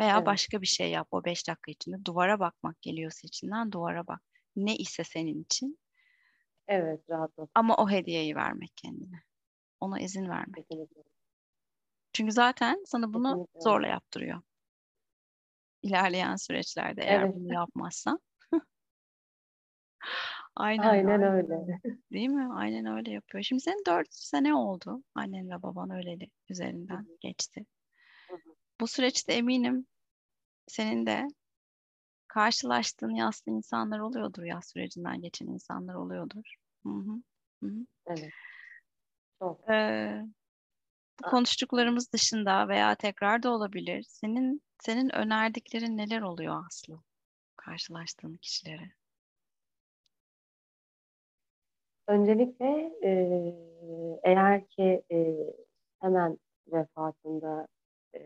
[0.00, 0.26] Veya Evet.
[0.26, 2.04] başka bir şey yap o 5 dakika içinde.
[2.04, 4.22] Duvara bakmak geliyorsa içinden duvara bak.
[4.56, 5.78] Ne ise senin için.
[6.68, 7.10] Evet.
[7.10, 7.48] Rahatlat.
[7.54, 9.22] Ama o hediyeyi vermek kendine.
[9.80, 10.68] Ona izin vermek.
[10.68, 11.02] Kesinlikle.
[12.12, 13.60] Çünkü zaten sana bunu Kesinlikle.
[13.60, 14.42] zorla yaptırıyor.
[15.82, 17.34] İlerleyen süreçlerde eğer Evet.
[17.34, 18.20] bunu yapmazsan.
[20.56, 21.80] Aynen, Aynen öyle.
[22.12, 22.48] Değil mi?
[22.54, 23.44] Aynen öyle yapıyor.
[23.44, 25.02] Şimdi senin 4 sene oldu.
[25.14, 27.16] Annen ve baban öleli Hı üzerinden hı.
[27.20, 27.66] geçti.
[28.28, 28.54] Hı hı.
[28.80, 29.86] Bu süreçte eminim
[30.66, 31.26] senin de
[32.28, 36.54] karşılaştığın yaslı insanlar oluyordur, yas sürecinden geçen insanlar oluyordur.
[36.86, 37.22] Hı hı.
[37.62, 37.86] Hı hı.
[38.06, 38.32] Evet.
[39.38, 39.70] Çok.
[39.70, 40.22] Ee,
[41.20, 44.04] bu konuştuklarımız dışında veya tekrar da olabilir.
[44.08, 47.02] Senin senin önerdiklerin neler oluyor Aslı?
[47.56, 48.92] Karşılaştığın kişilere.
[52.08, 52.66] Öncelikle
[53.04, 53.10] e,
[54.24, 55.36] eğer ki e,
[56.00, 56.38] hemen
[56.72, 57.66] vefatında
[58.14, 58.20] e,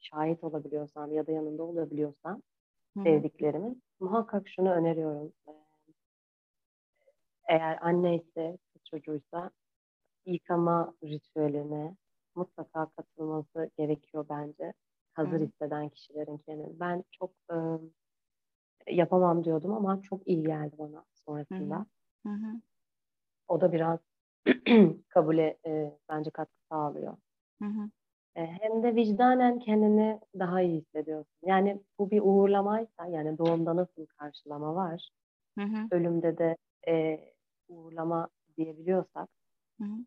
[0.00, 2.42] şahit olabiliyorsam ya da yanında olabiliyorsam
[2.94, 3.24] Hı hı.
[3.36, 5.32] sevdiklerimin muhakkak şunu öneriyorum.
[5.48, 5.52] E,
[7.48, 9.50] Eğer anne ise çocuğuysa
[10.26, 11.96] yıkama ritüeline
[12.36, 14.74] mutlaka katılması gerekiyor bence.
[15.14, 15.48] Hazır Hı.
[15.48, 16.80] hisseden kişilerin kendini.
[16.80, 17.56] Ben çok e,
[18.96, 21.86] yapamam diyordum ama çok iyi geldi bana sonrasında.
[21.86, 21.86] hı.
[22.26, 22.60] Hı hı.
[23.48, 24.00] O da biraz
[25.08, 27.16] kabule e, bence katkı sağlıyor.
[27.60, 27.90] Hı hı.
[28.36, 31.32] E, hem de vicdanen kendini daha iyi hissediyorsun.
[31.42, 35.10] Yani bu bir uğurlamaysa yani doğumda nasıl karşılama var,
[35.58, 35.90] Hı hı.
[35.90, 36.56] ölümde de
[36.88, 37.18] e,
[37.68, 38.28] uğurlama
[38.58, 39.30] diyebiliyorsak
[39.78, 40.06] Hı hı.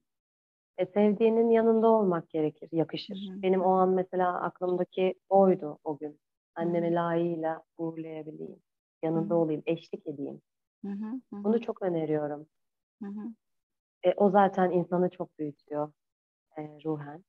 [0.77, 3.17] e, sevdiğinin yanında olmak gerekir, yakışır.
[3.27, 3.43] Hı hı.
[3.43, 6.19] Benim o an mesela aklımdaki oydu o gün.
[6.61, 6.95] Hı Annemi hı.
[6.95, 8.61] layığıyla uğurlayabileyim,
[9.03, 9.35] yanında hı.
[9.35, 10.41] olayım, eşlik edeyim.
[10.85, 11.21] Hı hı.
[11.33, 11.45] Hı hı.
[11.45, 12.47] Bunu çok öneriyorum.
[13.01, 13.33] Hı hı.
[14.03, 15.91] E, o zaten insanı çok büyütüyor
[16.57, 17.23] e, ruhen.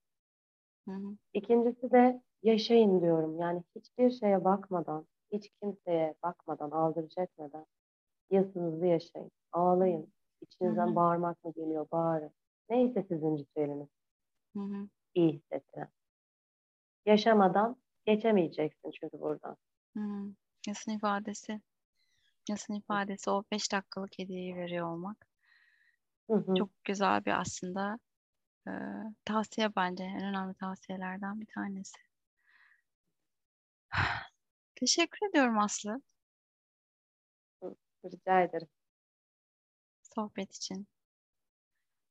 [0.88, 1.16] Hı hı.
[1.32, 3.38] İkincisi de yaşayın diyorum.
[3.38, 7.66] Yani hiçbir şeye bakmadan, hiç kimseye bakmadan, aldırış etmeden
[8.30, 9.30] yasınızı yaşayın.
[9.52, 10.12] Ağlayın.
[10.62, 10.96] Hı İçinizden hı.
[10.96, 11.86] bağırmak mı geliyor?
[11.92, 12.32] Bağırın.
[12.70, 13.88] Neyse sizin ritüeliniz.
[14.56, 14.88] Hı hı.
[15.14, 15.88] iyi hissettiren.
[17.06, 19.56] Yaşamadan geçemeyeceksin çünkü buradan.
[19.96, 20.34] Hı hı.
[20.66, 21.60] Yasın ifadesi.
[22.50, 25.29] Yasın ifadesi o 5 dakikalık hediyeyi veriyor olmak.
[26.30, 26.54] Hı hı.
[26.54, 27.98] Çok güzel bir aslında
[28.68, 28.70] e,
[29.24, 30.04] tavsiye bence.
[30.04, 31.98] En önemli tavsiyelerden bir tanesi.
[34.74, 36.00] Teşekkür ediyorum Aslı
[38.04, 38.68] Rica ederim.
[40.14, 40.86] sohbet için.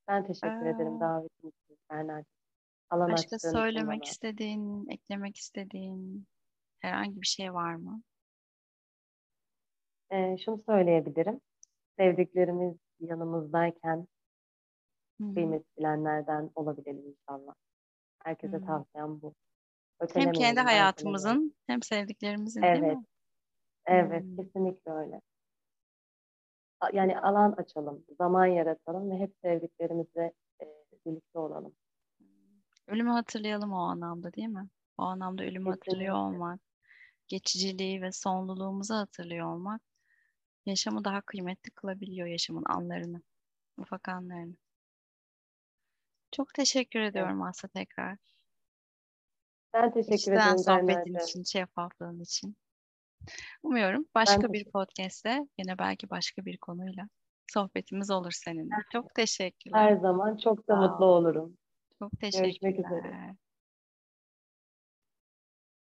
[0.08, 2.26] Ben teşekkür ederim Ee, davetin için Bernard.
[2.90, 4.10] Alan Başka söylemek bana.
[4.10, 6.28] istediğin, eklemek istediğin
[6.80, 8.02] herhangi bir şey var mı?
[10.12, 11.42] Ee, şunu söyleyebilirim.
[11.98, 14.08] Sevdiklerimiz yanımızdayken
[15.34, 17.54] kıymet bilenlerden olabilelim inşallah.
[18.24, 18.62] Herkese Hı.
[18.62, 19.36] tavsiyem bu.
[20.16, 23.06] Hem kendi hayatımızın hem sevdiklerimizin değil Evet, mi?
[23.88, 24.38] evet, Hmm.
[24.38, 25.22] kesinlikle öyle.
[26.93, 30.66] Yani alan açalım, zaman yaratalım ve hep sevdiklerimizle e,
[31.06, 31.76] birlikte olalım.
[32.88, 34.70] Ölümü hatırlayalım o anlamda değil mi?
[34.97, 36.16] O anlamda ölümü hatırlıyor Kesinlikle.
[36.16, 36.60] olmak,
[37.28, 39.82] geçiciliği ve sonluluğumuzu hatırlıyor olmak
[40.70, 43.22] yaşamı daha kıymetli kılabiliyor yaşamın anlarını,
[43.78, 44.56] ufak anlarını.
[46.32, 47.12] Çok teşekkür Evet.
[47.12, 48.18] ediyorum Aslı tekrar.
[49.74, 52.58] Ben teşekkür İçten ederim sohbetin için, şeffaflığın için.
[53.64, 57.10] Umuyorum Ben başka bir podcast'te yine belki başka bir konuyla
[57.48, 58.76] sohbetimiz olur seninle.
[58.92, 59.98] Çok Her teşekkürler.
[59.98, 61.22] zaman çok da mutlu ol.
[61.22, 61.58] olurum.
[62.00, 63.02] Çok Görüşmek üzere.
[63.02, 63.36] teşekkürler.